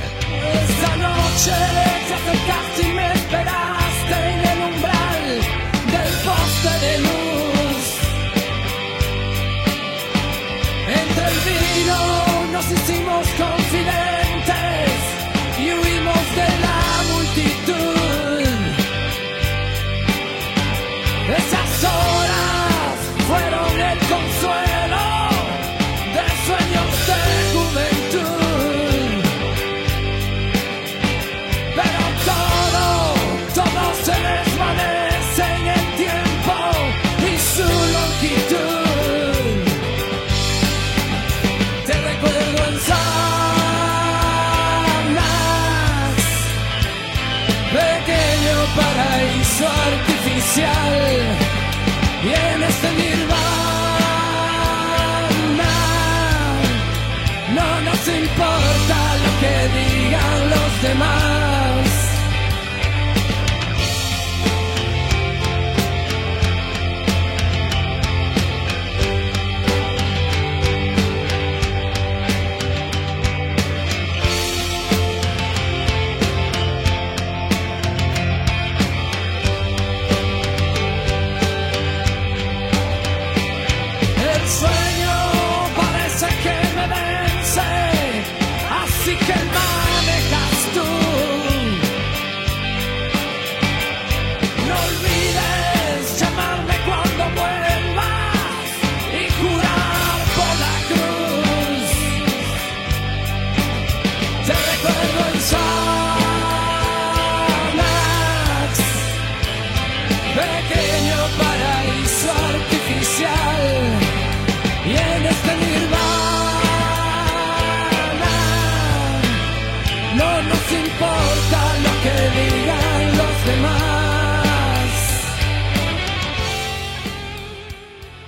[111.38, 113.93] Paraíso artificial.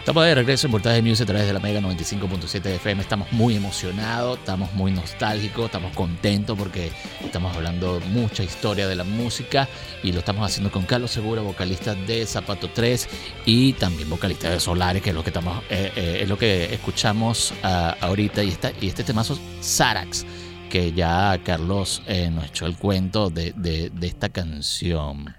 [0.06, 3.02] Estamos de regreso en Voltaje Music a través de la Mega 95.7 FM.
[3.02, 6.92] Estamos muy emocionados, estamos muy nostálgicos, estamos contentos porque
[7.24, 9.68] estamos hablando mucha historia de la música
[10.04, 13.08] y lo estamos haciendo con Carlos Segura, vocalista de Zapato 3
[13.46, 16.72] y también vocalista de Solares, que es lo que estamos, eh, eh, es lo que
[16.72, 20.24] escuchamos ah, ahorita y, esta, y este temazo Sarax
[20.70, 25.34] que ya Carlos eh, nos echó el cuento de, de- de esta canción.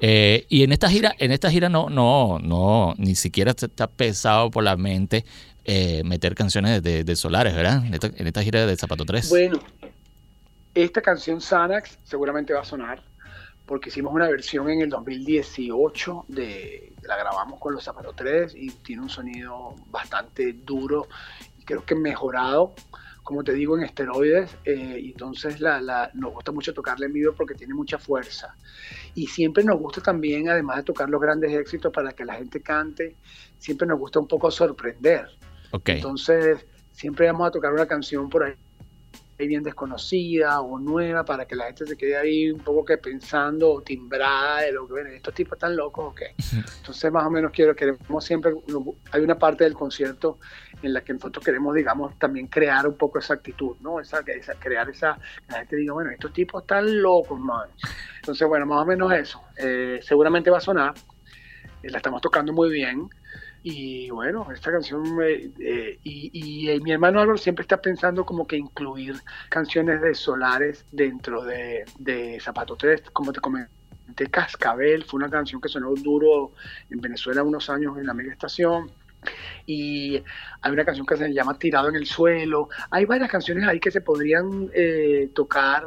[0.00, 4.50] Eh, y en esta gira, en esta gira no, no, no, ni siquiera está pesado
[4.50, 5.24] por la mente
[5.64, 7.84] eh, meter canciones de, Solares, ¿verdad?
[7.84, 9.28] En esta, gira de Zapato 3.
[9.28, 9.60] Bueno,
[10.74, 13.02] esta canción Xanax seguramente va a sonar
[13.66, 18.70] porque hicimos una versión en el 2018 de la grabamos con los Zapato 3 y
[18.70, 21.06] tiene un sonido bastante duro
[21.58, 22.72] y creo que mejorado
[23.28, 27.12] como te digo en esteroides eh, y entonces la, la- nos gusta mucho tocarla en
[27.12, 28.56] vivo porque tiene mucha fuerza.
[29.14, 32.62] Y siempre nos gusta también además de tocar los grandes éxitos para que la gente
[32.62, 33.18] cante
[33.58, 35.28] siempre nos gusta un poco sorprender.
[35.96, 38.54] Entonces, siempre vamos a tocar una canción por ahí
[39.46, 43.70] bien desconocida o nueva para que la gente se quede ahí un poco que pensando
[43.70, 46.34] o timbrada de lo que ven, estos tipos están locos o qué.
[46.78, 48.52] Entonces, más o menos quiero, queremos siempre,
[49.12, 50.38] hay una parte del concierto
[50.82, 54.00] en la que nosotros queremos, digamos, también crear un poco esa actitud, ¿no?
[54.00, 57.68] Esa, esa, crear esa, que la gente diga, bueno, estos tipos están locos, man.
[58.16, 59.42] Entonces, bueno, más o menos eso.
[59.56, 60.94] Eh, seguramente va a sonar,
[61.82, 63.08] eh, la estamos tocando muy bien.
[63.62, 68.46] Y bueno, esta canción, eh, y, y, eh, mi hermano Álvaro siempre está pensando como
[68.46, 69.16] que incluir
[69.48, 73.68] canciones de Solares dentro de, de Zapato 3, como te comenté,
[74.30, 76.52] Cascabel fue una canción que sonó duro
[76.90, 78.90] en Venezuela unos años en la mega estación.
[79.66, 80.22] Y
[80.62, 82.68] hay una canción que se llama Tirado en el Suelo.
[82.90, 85.84] Hay varias canciones ahí que se podrían eh, tocar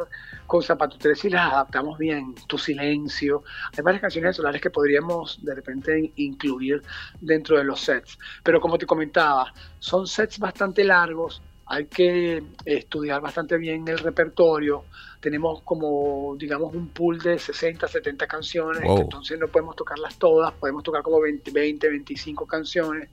[0.51, 2.35] con Zapato 3 si las adaptamos bien.
[2.45, 3.43] Tu Silencio.
[3.71, 6.83] Hay varias canciones Solares que podríamos de repente incluir
[7.21, 8.19] dentro de los sets.
[8.43, 11.41] Pero como te comentaba, son sets bastante largos.
[11.67, 14.83] Hay que estudiar bastante bien el repertorio.
[15.21, 18.83] Tenemos como, digamos, un pool de 60, 70 canciones.
[18.83, 19.03] Wow.
[19.03, 20.51] Entonces no podemos tocarlas todas.
[20.51, 23.07] Podemos tocar como 20, 20 25 canciones.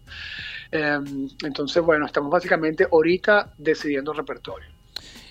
[0.72, 0.99] Eh,
[1.45, 4.77] entonces, bueno, estamos básicamente ahorita decidiendo el repertorio.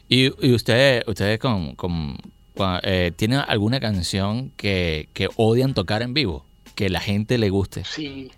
[0.09, 2.17] ¿Y, y ustedes, ustedes con, con,
[2.55, 6.45] con- eh, tienen alguna canción que, que odian tocar en vivo?
[6.75, 7.83] Que la gente le guste.
[7.85, 8.31] Sí.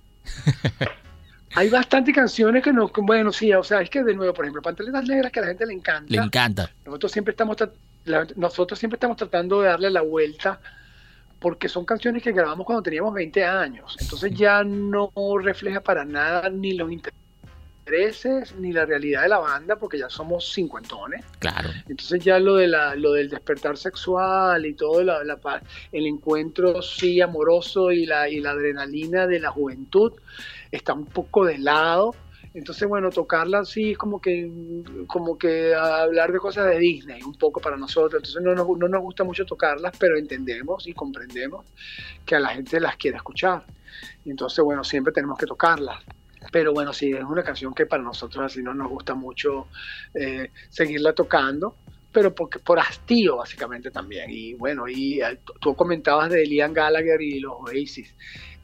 [1.56, 4.62] Hay bastantes canciones que no, bueno, sí, o sea, es que de nuevo, por ejemplo,
[4.62, 6.06] Pantaletas Negras que a la gente le encanta.
[6.14, 6.72] Le encanta.
[6.86, 7.58] Nosotros siempre estamos
[8.06, 10.60] la- nosotros siempre estamos tratando de darle la vuelta
[11.40, 13.96] porque son canciones que grabamos cuando teníamos 20 años.
[14.00, 15.12] Entonces ya no
[15.42, 17.20] refleja para nada ni los intereses
[17.90, 21.26] intereses ni la realidad de la banda, porque ya somos cincuentones.
[21.40, 21.70] Claro.
[21.88, 25.40] Entonces ya lo de la, lo del despertar sexual y todo la, la
[25.92, 30.14] el encuentro sí amoroso y la, y la adrenalina de la juventud
[30.72, 32.16] está un poco de lado.
[32.54, 34.52] Entonces, bueno, tocarla así es como que,
[35.08, 38.22] como que hablar de cosas de Disney, un poco para nosotros.
[38.22, 41.66] Entonces no nos, no nos gusta mucho tocarlas, pero entendemos y comprendemos
[42.26, 43.66] que a la gente las quiere escuchar.
[44.26, 46.04] Entonces, bueno, siempre tenemos que tocarlas.
[46.52, 49.68] Pero bueno, sí, es una canción que para nosotros así no nos gusta mucho
[50.14, 51.76] eh, seguirla tocando,
[52.12, 54.30] pero porque, por hastío básicamente también.
[54.30, 58.16] Y bueno, y eh, tú- comentabas de Liam Gallagher y los Oasis.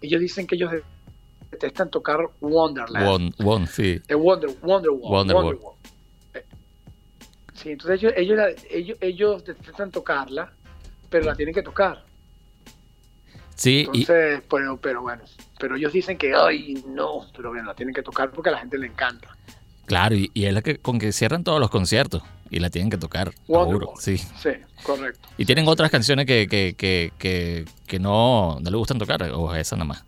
[0.02, 0.72] Ellos dicen que ellos
[1.52, 3.08] detestan tocar Wonderland.
[3.08, 4.02] One, one, sí.
[4.08, 5.12] Eh, Wonder, Wonderwall.
[5.12, 5.44] Wonderwall.
[5.46, 5.76] Wonderwall.
[6.34, 6.44] Eh,
[7.54, 10.52] Sí, entonces ellos, ellos, ellos, ellos detestan tocarla,
[11.10, 12.04] pero la tienen que tocar.
[13.56, 15.24] Sí, y, Entonces, pero, pero bueno,
[15.60, 18.60] pero ellos dicen que, ay, no, pero bueno, la tienen que tocar porque a la
[18.60, 19.30] gente le encanta.
[19.86, 22.90] claro, y, y es la que con que cierran todos los conciertos y la tienen
[22.90, 23.94] que tocar, seguro.
[24.00, 24.18] Sí.
[24.18, 24.50] Sí,
[24.84, 25.28] correcto.
[25.38, 29.54] Y tienen otras canciones que, que, que, que, que no, no le gustan tocar, o
[29.56, 30.04] esa nada más.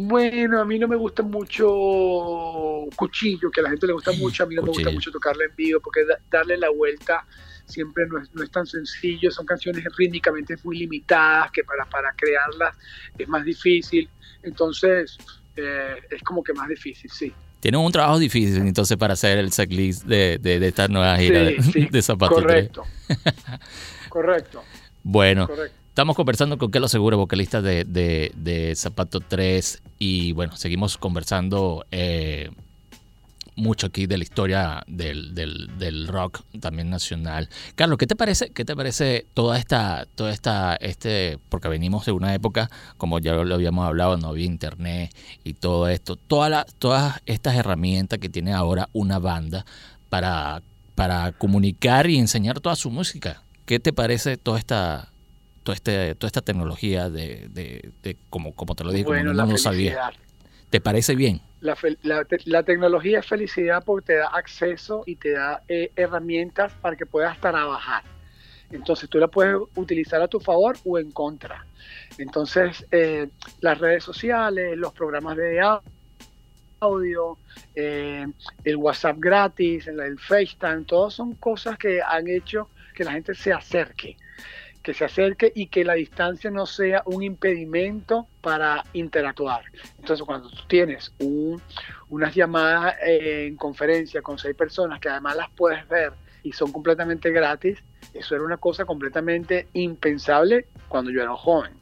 [0.00, 1.66] Bueno, a mí no me gusta mucho
[2.96, 5.44] Cuchillo, que a la gente le gusta mucho, a mí no me gusta mucho tocarla
[5.44, 7.24] en vivo, porque da- darle la vuelta
[7.68, 12.12] siempre no es, no es tan sencillo, son canciones rítmicamente muy limitadas, que para, para
[12.14, 12.74] crearlas
[13.16, 14.08] es más difícil,
[14.42, 15.16] entonces
[15.56, 17.32] eh, es como que más difícil, sí.
[17.60, 21.42] Tienen un trabajo difícil entonces para hacer el setlist de, de, de esta nueva gira
[21.42, 22.70] de, Sí, sí, de Zapato 3.
[22.70, 22.84] correcto.
[24.08, 24.64] correcto,
[25.02, 25.76] Bueno, correcto.
[25.88, 29.82] estamos conversando con Kelo Seguro, vocalista de, de, de Zapato 3.
[29.98, 32.50] Y bueno, seguimos conversando eh,
[33.58, 37.48] mucho aquí de la historia del, del, del rock también nacional.
[37.74, 38.50] Carlos, ¿qué te parece?
[38.50, 43.32] ¿Qué te parece toda esta, toda esta, este, porque venimos de una época, como ya
[43.34, 45.12] lo habíamos hablado, no había internet
[45.44, 49.66] y todo esto, toda la- todas estas herramientas que tiene ahora una banda
[50.08, 50.62] para,
[50.94, 53.42] para comunicar y enseñar toda su música.
[53.66, 55.10] ¿Qué te parece toda esta,
[55.64, 59.52] toda este, toda esta tecnología de, de, de como, como te lo dije, Bueno, como
[59.52, 60.12] no sabía?
[60.70, 61.42] ¿Te parece bien?
[61.60, 66.76] La, la la tecnología es felicidad porque te da acceso y te da eh, herramientas
[66.80, 68.04] para que puedas trabajar.
[68.70, 71.66] Entonces tú la puedes utilizar a tu favor o en contra.
[72.18, 75.82] Entonces eh, las redes sociales, los programas de au-
[76.80, 77.40] audio,
[77.74, 78.26] eh,
[78.64, 83.52] el WhatsApp gratis, el FaceTime, todas son cosas que han hecho que la gente se
[83.52, 84.16] acerque
[84.88, 89.62] que se acerque y que la distancia no sea un impedimento para interactuar.
[89.98, 91.60] Entonces, cuando tú tienes un-
[92.08, 96.72] unas llamadas eh, en conferencia con seis personas que además las puedes ver y son
[96.72, 97.84] completamente gratis,
[98.14, 101.77] eso era una cosa completamente impensable cuando yo era joven.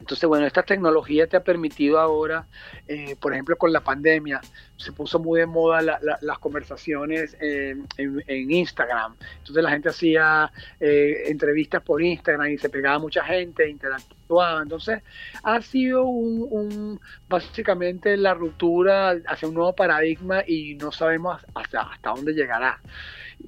[0.00, 2.46] Entonces, bueno, esta tecnología te ha permitido ahora,
[2.88, 4.40] eh, por ejemplo, con la pandemia,
[4.76, 9.14] se puso muy de moda la- la- las conversaciones en, en- Instagram.
[9.38, 10.50] Entonces la gente hacía
[10.80, 14.60] eh, entrevistas por Instagram y se pegaba mucha gente, interactuaba.
[14.62, 15.02] Entonces
[15.42, 22.10] ha sido un- básicamente la ruptura hacia un nuevo paradigma y no sabemos hasta, hasta
[22.10, 22.80] dónde llegará.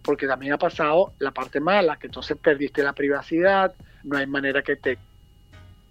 [0.02, 4.62] Porque también ha pasado la parte mala, que entonces perdiste la privacidad, no hay manera
[4.62, 4.98] que te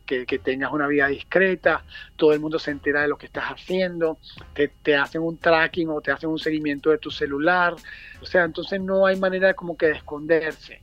[0.06, 1.84] que, que tengas una vida discreta,
[2.16, 4.20] todo el mundo se entera de lo que estás haciendo,
[4.54, 7.76] te, te hacen un tracking o te hacen un seguimiento de tu celular,
[8.22, 10.82] o sea, entonces no hay manera de como que de esconderse.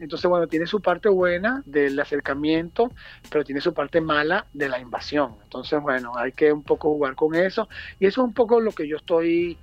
[0.00, 2.90] Entonces, bueno, tiene su parte buena del acercamiento,
[3.30, 5.36] pero tiene su parte mala de la invasión.
[5.42, 7.68] Entonces, bueno, hay que un poco jugar con eso.
[7.98, 9.58] Y eso es un poco lo que yo estoy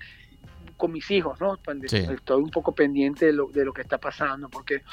[0.78, 1.60] con mis hijos, ¿no?
[1.88, 1.98] Sí.
[1.98, 4.84] Estoy un poco pendiente de lo, de lo que está pasando, porque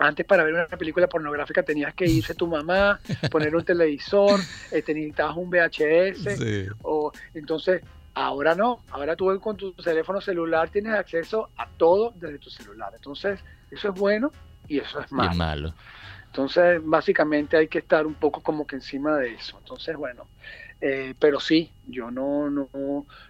[0.00, 2.98] antes para ver una película pornográfica tenías que irse tu mamá,
[3.30, 4.40] poner un televisor,
[4.70, 6.40] eh, te necesitabas un VHS,
[6.82, 7.82] o entonces
[8.14, 12.92] ahora no, ahora tú con tu teléfono celular tienes acceso a todo desde tu celular.
[12.94, 13.40] Entonces,
[13.70, 14.32] eso es bueno
[14.68, 15.74] y eso es malo.
[16.26, 19.58] Entonces, básicamente hay que estar un poco como que encima de eso.
[19.58, 20.28] Entonces, bueno,
[20.80, 22.70] eh, pero sí, yo no, no,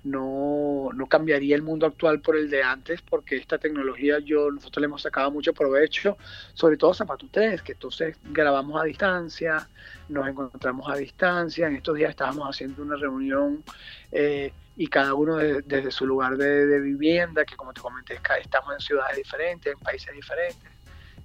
[0.05, 4.81] no, no cambiaría el mundo actual por el de antes, porque esta tecnología yo nosotros
[4.83, 6.17] le hemos sacado mucho provecho,
[6.55, 9.69] sobre todo Zapato 3, que entonces grabamos a distancia,
[10.09, 11.67] nos encontramos a distancia.
[11.67, 13.65] En estos días estábamos haciendo una reunión
[14.13, 18.73] eh, y cada uno de- desde su lugar de, vivienda, que como te comenté, estamos
[18.75, 20.71] en ciudades diferentes, en países diferentes.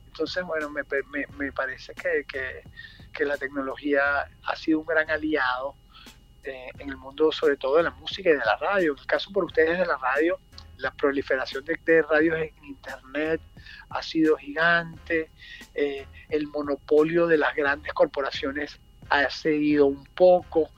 [0.07, 2.67] Entonces, bueno, me, me, me parece que, que,
[3.13, 4.01] que la tecnología
[4.43, 5.77] ha sido un gran aliado
[6.45, 8.93] eh, en el mundo, sobre todo de la música y de la radio.
[8.93, 10.39] En el caso por ustedes de la radio,
[10.77, 13.41] la proliferación de, radios en Internet
[13.89, 15.31] ha sido gigante,
[15.73, 18.79] eh, el monopolio de las grandes corporaciones
[19.09, 20.69] ha cedido un poco,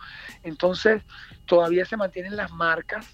[0.43, 1.01] entonces
[1.45, 3.05] todavía se mantienen las marcas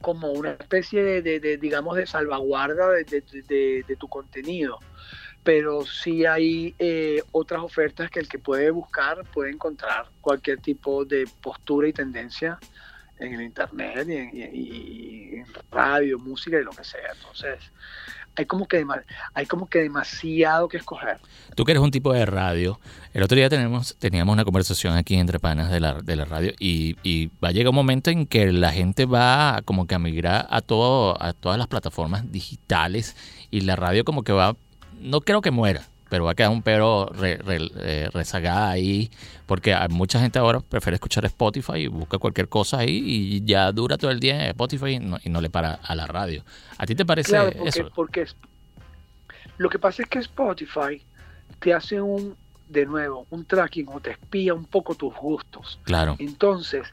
[0.00, 4.78] como una especie de, digamos, de salvaguarda de tu contenido.
[5.44, 11.04] Pero sí hay eh, otras ofertas que el que puede buscar puede encontrar cualquier tipo
[11.04, 12.58] de postura y tendencia
[13.18, 17.12] en el internet y en, y- y radio, música y lo que sea.
[17.14, 17.58] Entonces,
[18.36, 18.84] hay como que,
[19.34, 21.18] hay como que demasiado que escoger.
[21.54, 22.80] Tú que eres un tipo de radio,
[23.12, 26.52] el otro día tenemos, teníamos una conversación aquí entre panas de la, de la radio
[26.58, 29.98] y, y va a llegar un momento en que la gente va como que a
[30.00, 33.14] migrar a, todo, a todas las plataformas digitales
[33.52, 34.56] y la radio como que va,
[35.04, 39.10] no creo que muera, pero va a quedar un pero re- re- eh, rezagada ahí
[39.46, 43.70] porque hay mucha gente ahora prefiere escuchar Spotify y busca cualquier cosa ahí y ya
[43.72, 46.44] dura todo el día en Spotify y no, y no le para a la radio.
[46.78, 47.90] ¿A ti te parece Claro, porque, eso?
[47.94, 48.36] porque es-
[49.58, 51.02] lo que pasa es que Spotify
[51.60, 52.36] te hace un,
[52.68, 55.78] de nuevo, un tracking o te espía un poco tus gustos.
[55.84, 56.86] Claro, Entonces,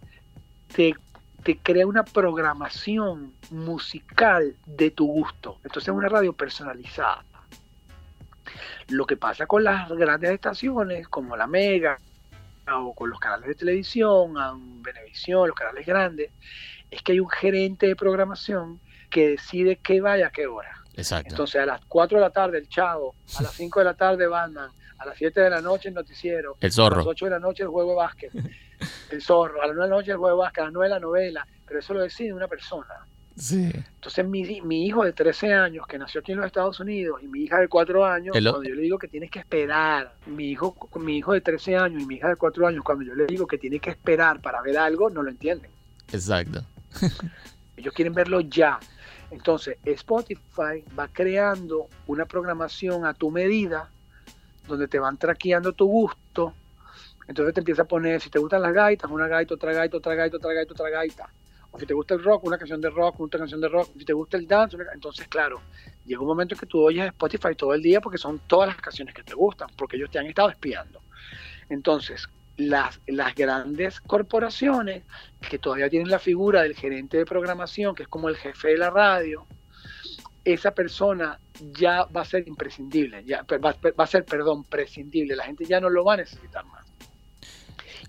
[0.75, 0.93] te,
[1.43, 5.57] te crea una programación musical de tu gusto.
[5.63, 7.25] Entonces, es una radio personalizada.
[8.89, 11.97] Lo que pasa con las grandes estaciones, como la Mega,
[12.73, 16.31] o con los canales de televisión, a Venevisión, los canales grandes,
[16.89, 18.79] es que hay un gerente de programación
[19.09, 20.71] que decide qué vaya a qué hora.
[20.95, 21.29] exacto.
[21.31, 24.27] Entonces, a las 4 de la tarde el Chavo, a las 5 de la tarde
[24.27, 26.97] Batman, a las 7 de la noche el noticiero, El a zorro.
[26.97, 28.31] las 8 de la noche el juego de básquet,
[29.09, 30.89] el zorro, a las 9 de la noche el juego de básquet, a las 9
[30.89, 33.05] la novela, pero eso lo decide una persona.
[33.37, 33.71] Sí.
[33.95, 37.27] Entonces mi, mi hijo de 13 años, que nació aquí en los Estados Unidos, y
[37.27, 40.75] mi hija de 4 años, cuando yo le digo que tienes que esperar, mi hijo,
[40.95, 43.47] mi hijo de 13 años y mi hija de 4 años, cuando yo le digo
[43.47, 45.71] que tiene que esperar para ver algo, no lo entienden.
[46.11, 46.63] Exacto.
[47.77, 48.79] Ellos quieren verlo ya.
[49.31, 53.89] Entonces, Spotify va creando una programación a tu medida,
[54.67, 56.53] donde te van traqueando tu gusto.
[57.27, 60.15] Entonces te empieza a poner, si te gustan las gaitas, una gaita, otra gaita, otra
[60.15, 61.29] gaita, otra gaita, otra gaita.
[61.79, 63.89] Si te gusta el rock, una canción de rock, otra canción de rock.
[63.97, 65.61] Si te gusta el dance, entonces claro,
[66.05, 68.77] llega un momento en que tú oyes Spotify todo el día porque son todas las
[68.77, 71.01] canciones que te gustan, porque ellos te han estado espiando.
[71.69, 75.03] Entonces, las, las grandes corporaciones
[75.49, 78.77] que todavía tienen la figura del gerente de programación, que es como el jefe de
[78.77, 79.45] la radio,
[80.43, 81.39] esa persona
[81.73, 85.79] ya va a ser imprescindible, ya va, va a ser, perdón, prescindible, la gente ya
[85.79, 86.85] no lo va a necesitar más.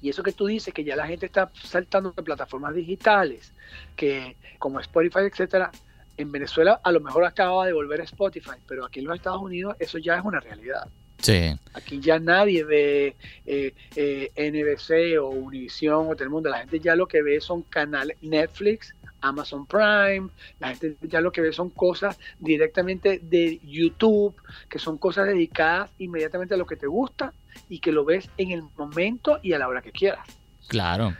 [0.02, 3.52] Y eso que tú dices, que ya la gente está saltando de plataformas digitales,
[3.94, 5.70] que como Spotify, etcétera,
[6.16, 9.40] en Venezuela a lo mejor acaba de volver a Spotify, pero aquí en los Estados
[9.40, 10.88] Unidos eso ya es una realidad.
[11.18, 11.56] Sí.
[11.74, 16.50] Aquí ya nadie ve eh, eh, NBC o Univision o Telemundo.
[16.50, 20.30] La gente ya lo que ve son canales Netflix, Amazon Prime.
[20.58, 24.34] La gente ya lo que ve son cosas directamente de YouTube,
[24.68, 27.32] que son cosas dedicadas inmediatamente a lo que te gusta
[27.68, 30.26] y que lo ves en el momento y a la hora que quieras.
[30.68, 31.14] Claro.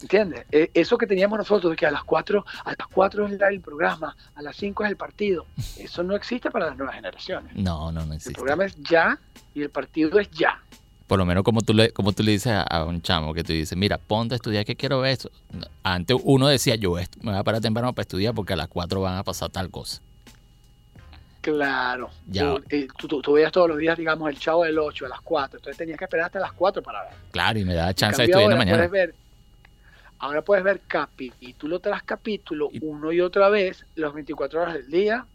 [0.00, 0.44] ¿Entiendes?
[0.52, 3.60] Eh, eso que teníamos nosotros de que a las 4, a las 4 es el
[3.60, 5.46] programa, a las 5 es el partido,
[5.76, 7.54] eso no existe para las nuevas generaciones.
[7.56, 8.34] No, no, no El existe.
[8.34, 9.18] programa es ya
[9.54, 10.62] y el partido es ya.
[11.08, 13.42] Por lo menos como tú le, como tú le dices a, a un chamo que
[13.42, 15.30] tú dices, mira, ponte a estudiar que quiero ver esto.
[15.82, 19.00] Antes uno decía, yo me voy a parar temprano para estudiar porque a las 4
[19.00, 20.00] van a pasar tal cosa.
[21.52, 22.10] Claro.
[22.26, 22.42] Ya.
[22.42, 22.88] Tú, eh,
[23.22, 25.58] tú, veías todos los días, digamos, el chavo del 8 a las 4.
[25.58, 27.12] Entonces tenías que esperar hasta las 4 para ver.
[27.30, 28.76] Claro, y me da chance de estudiar mañana.
[28.76, 29.14] Puedes ver,
[30.18, 34.90] ahora puedes ver capítulo tras capítulo, Y- uno y otra vez, las 24 horas del
[34.90, 35.26] día.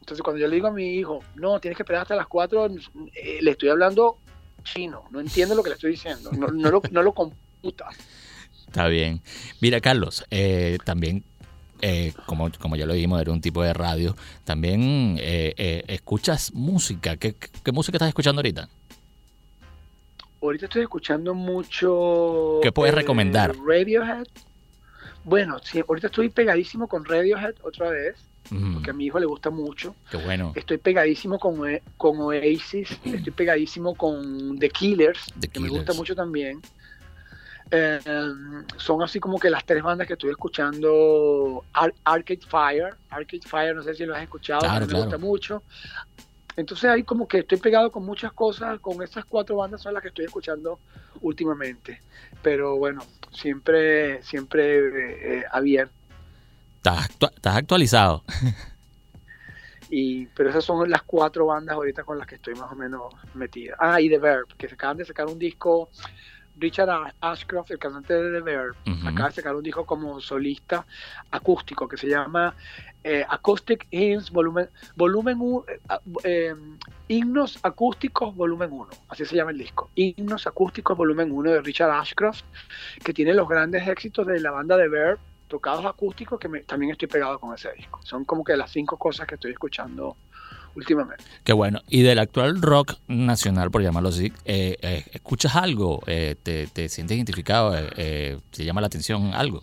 [0.00, 2.66] Entonces cuando yo le digo a mi hijo, no, tienes que esperar hasta las 4,
[3.14, 4.18] eh, le estoy hablando
[4.64, 5.04] chino.
[5.10, 6.30] No entiende lo que le estoy diciendo.
[6.32, 7.86] No, no lo, no lo computa.
[8.66, 9.20] Está bien.
[9.60, 11.24] Mira, Carlos, eh, también,
[11.82, 14.16] eh, como, como ya lo dijimos, eres un tipo de radio.
[14.44, 17.16] También eh, eh, escuchas música.
[17.16, 18.68] ¿Qué, qué- música estás escuchando ahorita?
[20.40, 22.60] Ahorita estoy escuchando mucho.
[22.62, 23.54] ¿Qué puedes eh, recomendar?
[23.56, 24.26] Radiohead.
[25.24, 28.16] Bueno, sí, ahorita estoy pegadísimo con Radiohead otra vez,
[28.50, 29.94] Mm, porque a mi hijo le gusta mucho.
[30.10, 30.52] qué bueno.
[30.56, 31.60] Estoy pegadísimo con,
[31.96, 36.60] con Oasis, estoy pegadísimo con The Killers, The que me gusta mucho también.
[37.74, 38.00] Eh,
[38.76, 41.64] son así como que las tres bandas que estoy escuchando.
[41.72, 45.04] Ar- Arcade Fire, Arcade Fire, no sé si lo has escuchado, Claro, me claro.
[45.04, 45.62] gusta mucho.
[46.54, 50.02] Entonces ahí como que estoy pegado con muchas cosas, con esas cuatro bandas son las
[50.02, 50.80] que estoy escuchando
[51.22, 52.02] últimamente.
[52.42, 55.94] Pero bueno, siempre, siempre eh, abierto.
[56.76, 58.22] Estás, actua- estás actualizado.
[59.94, 63.12] Y, pero esas son las cuatro bandas ahorita con las que estoy más o menos
[63.34, 63.76] metida.
[63.78, 65.90] Ah, y The Verb, que se acaban de sacar un disco.
[66.56, 69.08] Richard Ashcroft, el cantante de The Verb, Ujú.
[69.08, 70.86] acaba de sacar un disco como solista
[71.30, 72.54] acústico que se llama
[73.04, 75.80] eh, Acoustic Hymns Volumen, volumen u- eh,
[76.24, 76.54] eh,
[77.08, 79.90] Himnos Acústicos Volumen 1, así se llama el disco.
[79.94, 82.42] Himnos Acústicos Volumen 1 de Richard Ashcroft,
[83.04, 85.18] que tiene los grandes éxitos de la banda de Verb,
[85.48, 88.00] tocados acústicos que me- también estoy pegado con ese disco.
[88.04, 90.16] Son como que las cinco cosas que estoy escuchando
[90.74, 91.24] últimamente.
[91.44, 91.80] Qué bueno.
[91.88, 96.02] Y del actual rock nacional, por llamarlo así, eh, eh, ¿escuchas algo?
[96.06, 97.74] Eh, te, te sientes identificado?
[97.96, 99.62] Eh, ¿Te llama la atención algo?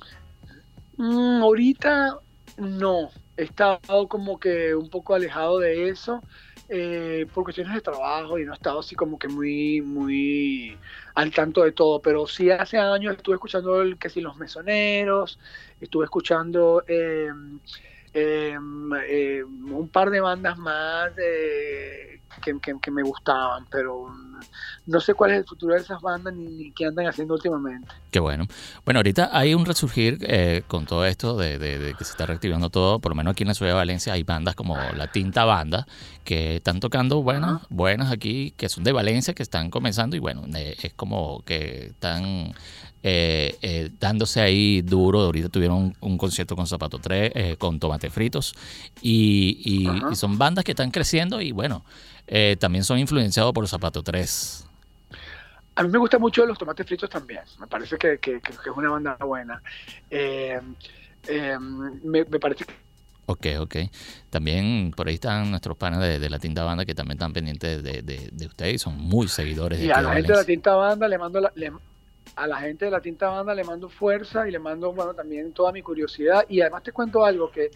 [0.98, 2.18] Mm, ahorita
[2.58, 6.22] no, he estado como que un poco alejado de eso
[6.72, 10.78] eh, por cuestiones de trabajo y no he estado así como que muy, muy
[11.16, 15.40] al tanto de todo, pero sí hace años estuve escuchando el, que si los mesoneros,
[15.82, 17.30] estuve escuchando eh,
[18.14, 24.08] eh, un par de bandas más eh, que, me gustaban, pero
[24.86, 27.88] no sé cuál es el futuro de esas bandas ni, ni qué andan haciendo últimamente.
[28.12, 28.48] Qué bueno.
[28.86, 32.26] Bueno, ahorita hay un resurgir eh, con todo esto de, de- de que se está
[32.26, 33.00] reactivando todo.
[33.00, 35.86] Por lo menos aquí en la ciudad de Valencia hay bandas como La Tinta Banda
[36.24, 40.44] que están tocando buenas, buenas aquí, que son de Valencia, que están comenzando y bueno,
[40.56, 42.54] eh, es como que están
[43.02, 45.22] eh, eh, dándose ahí duro.
[45.22, 48.54] Ahorita tuvieron un, un concierto con Zapato 3, eh, con Tomate Fritos
[49.02, 49.62] y,
[50.12, 51.84] y son bandas que están creciendo y bueno,
[52.30, 54.66] eh, también son influenciados por Zapato 3.
[55.76, 57.42] A mí me gusta mucho los tomates fritos también.
[57.60, 59.62] Me parece que, que- que- que es una banda buena.
[60.10, 60.60] Eh,
[61.28, 62.74] eh, me, me parece que
[63.26, 63.76] Ok, ok.
[64.32, 67.84] También por ahí están nuestros panes de, de la tinta banda que también están pendientes
[67.84, 70.44] de, de, de ustedes y son muy seguidores de y a la gente de la
[70.46, 71.72] tinta banda le mando la- le-
[72.36, 75.54] a la gente de la tinta banda le mando fuerza y le mando bueno también
[75.54, 77.70] toda mi curiosidad y además te cuento algo que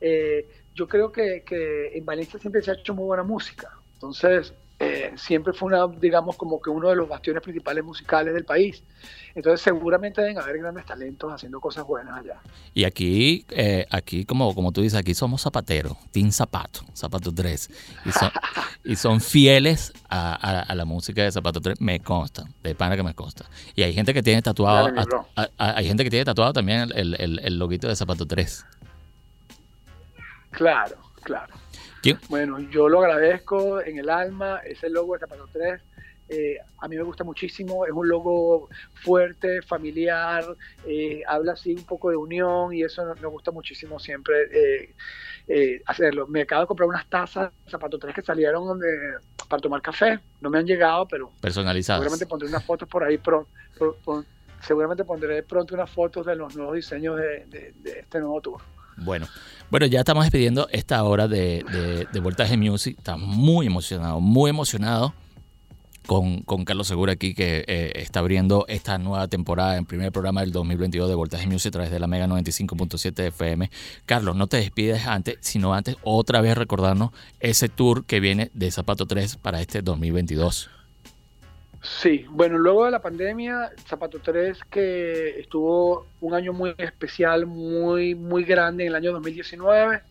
[0.00, 3.70] eh, yo creo que, que en Valencia siempre se ha hecho muy buena música.
[3.96, 8.44] Entonces eh, siempre fue una digamos como que uno de los bastiones principales musicales del
[8.44, 8.82] país.
[9.34, 12.40] Entonces seguramente deben haber grandes talentos haciendo cosas buenas allá.
[12.74, 17.70] Y aquí, eh, aquí como, como tú dices, aquí somos zapateros, Team Zapato, Zapato 3.
[18.06, 18.30] Y son,
[18.84, 22.96] y son fieles a, a- a la música de Zapato 3, me consta, de pana
[22.96, 23.44] que me consta.
[23.74, 24.88] Y hay gente que tiene tatuado,
[25.36, 28.64] a- hay gente que tiene tatuado también el, el, el- el loguito de Zapato 3.
[30.50, 31.54] Claro, claro.
[32.06, 32.18] ¿Quién?
[32.28, 35.80] Bueno, yo lo agradezco en el alma, ese logo de Zapato 3.
[36.28, 40.44] eh, a mí me gusta muchísimo, es un logo fuerte, familiar,
[40.86, 44.94] eh, habla así un poco de unión y eso nos, nos gusta muchísimo siempre eh,
[45.48, 46.26] eh, hacerlo.
[46.26, 49.18] Me acabo de comprar unas tazas Zapato 3 que salieron de-
[49.48, 52.00] para tomar café, no me han llegado, pero Personalizadas.
[52.00, 53.48] seguramente pondré unas fotos por ahí pronto.
[54.60, 58.60] seguramente pondré pronto unas fotos de los nuevos diseños de- de- de este nuevo tour.
[58.96, 59.26] Bueno,
[59.70, 62.96] bueno, ya estamos despidiendo esta hora de, de, de Voltaje Music.
[62.98, 65.14] Está muy emocionado, muy emocionado
[66.06, 70.40] con, con Carlos Segura aquí que eh, está abriendo esta nueva temporada en primer programa
[70.40, 73.70] del 2022 de Voltaje Music a través de la Mega 95.7 FM.
[74.06, 77.10] Carlos, no te despides antes, sino antes otra vez recordarnos
[77.40, 80.70] ese tour que viene de Zapato 3 para este 2022.
[81.86, 88.14] Sí, bueno, luego de la pandemia, Zapato 3, que estuvo un año muy especial, muy,
[88.16, 90.02] muy grande en el año 2019.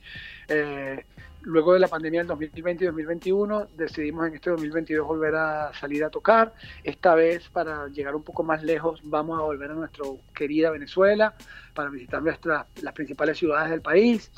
[0.47, 1.03] eh,
[1.41, 6.03] luego de la pandemia del 2020 y 2021, decidimos en este 2022 volver a salir
[6.03, 6.53] a tocar.
[6.84, 11.35] Esta vez, para llegar un poco más lejos, vamos a volver a nuestra querida Venezuela
[11.73, 14.31] para visitar nuestras, las principales ciudades del país.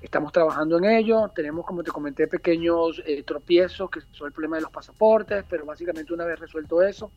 [0.00, 1.30] Estamos trabajando en ello.
[1.34, 5.64] Tenemos, como te comenté, pequeños eh, tropiezos, que son el problema de los pasaportes, pero
[5.64, 7.10] básicamente una vez resuelto eso,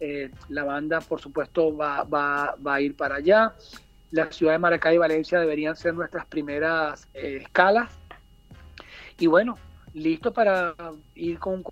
[0.00, 3.54] eh, la banda, por supuesto, va, va, va a ir para allá.
[4.10, 7.90] La ciudad de Maracay y Valencia deberían ser nuestras primeras eh, escalas.
[9.18, 9.58] Y bueno,
[9.94, 10.74] listo para
[11.14, 11.64] ir con un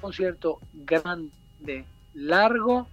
[0.00, 2.86] concierto grande, largo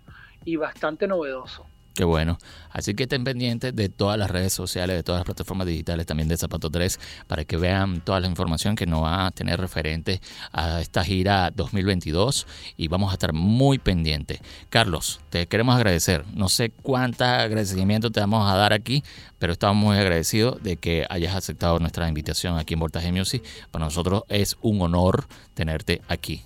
[0.44, 1.66] y bastante novedoso.
[1.94, 2.40] Qué bueno.
[2.72, 6.28] Así que estén pendientes de todas las redes sociales, de todas las plataformas digitales, también
[6.28, 10.20] de Zapato 3, para que vean toda la información que nos va a tener referente
[10.52, 12.48] a esta gira 2022
[12.78, 14.40] y vamos a estar muy pendientes.
[14.72, 16.26] Carlos, te queremos agradecer.
[16.34, 19.04] No sé cuánto agradecimiento te vamos a dar aquí,
[19.38, 23.44] pero estamos muy agradecidos de que hayas aceptado nuestra invitación aquí en Voltaje Music.
[23.70, 26.44] Para nosotros es un honor tenerte aquí.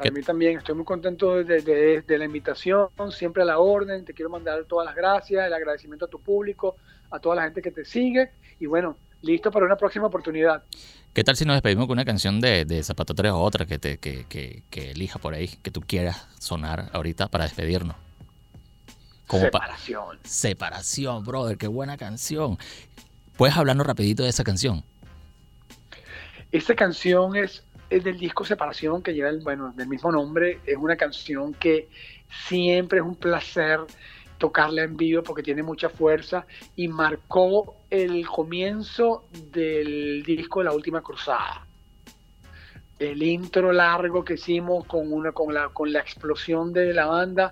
[0.00, 3.58] Para ¿Qué- mí también estoy muy contento de, de- de la invitación, siempre a la
[3.58, 4.02] orden.
[4.02, 6.76] Te quiero mandar todas las gracias, el agradecimiento a tu público,
[7.10, 8.30] a toda la gente que te sigue.
[8.58, 10.62] Y bueno, listo para una próxima oportunidad.
[11.12, 13.78] ¿Qué tal si nos despedimos con una canción de, de Zapato 3 o otra que,
[13.78, 17.94] te, que, que, que elija por ahí, que tú quieras sonar ahorita para despedirnos?
[19.26, 20.18] Como pa- Separación.
[20.24, 22.56] Separación, brother, qué buena canción.
[23.36, 24.82] ¿Puedes hablarnos rapidito de esa canción?
[26.52, 30.60] Esta canción es del disco Separación, que lleva el, bueno, del mismo nombre.
[30.64, 31.88] Es una canción que
[32.46, 33.80] siempre es un placer
[34.38, 41.02] tocarla en vivo porque tiene mucha fuerza y marcó el comienzo del disco La Última
[41.02, 41.66] Cruzada.
[42.98, 47.50] el intro largo que hicimos con, una, con, la, con la explosión de la banda,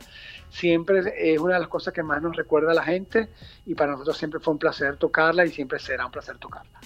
[0.50, 3.28] siempre es una de las cosas que más nos recuerda a la gente
[3.66, 6.80] y para nosotros siempre fue un placer tocarla y siempre será un placer tocarla.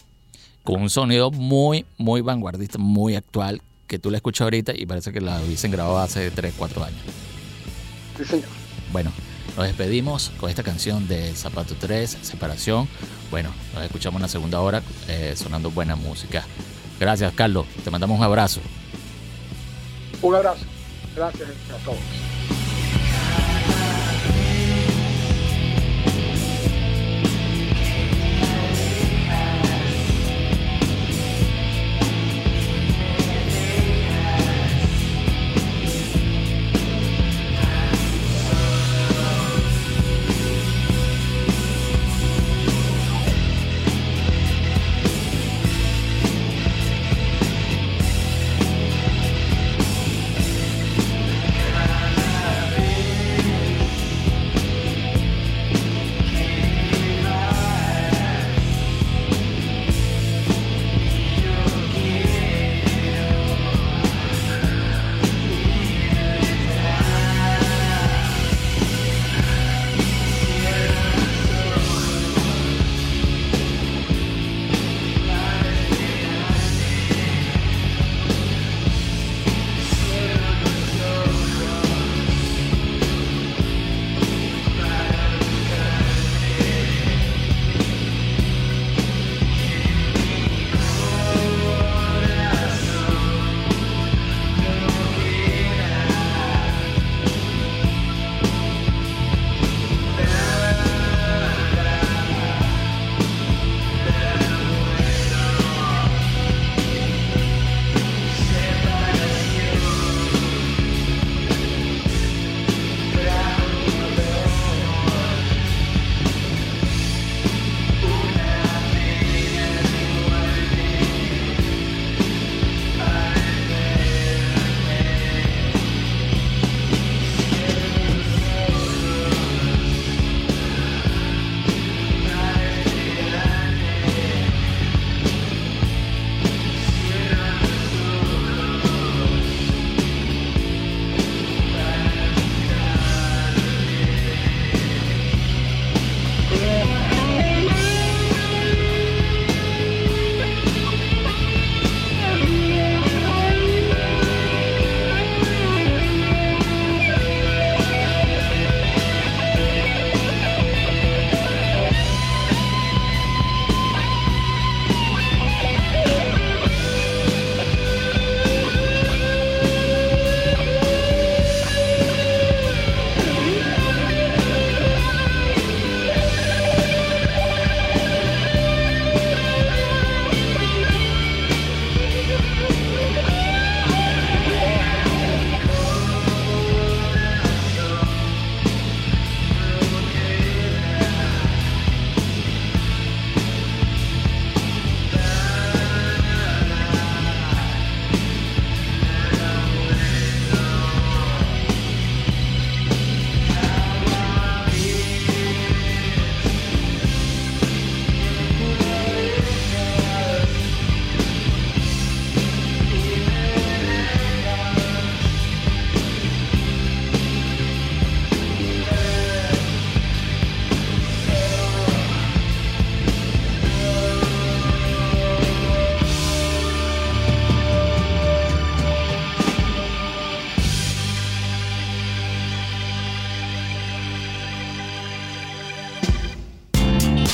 [0.64, 5.12] Con un sonido muy, muy vanguardista, muy actual, que tú la escuchas ahorita y parece
[5.12, 7.00] que la hubiesen grabado hace 3, 4 años.
[8.16, 8.48] Sí, señor.
[8.92, 9.10] Bueno,
[9.56, 12.88] nos despedimos con esta canción de Zapato 3, Separación.
[13.30, 16.44] Bueno, nos escuchamos en la segunda hora eh, sonando buena música.
[17.00, 17.66] Gracias, Carlos.
[17.82, 18.60] Te mandamos un abrazo.
[20.22, 20.64] Un abrazo.
[21.16, 21.98] Gracias a todos.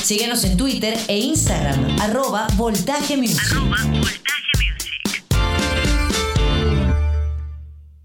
[0.09, 3.15] Síguenos en Twitter e Instagram, arroba Voltaje.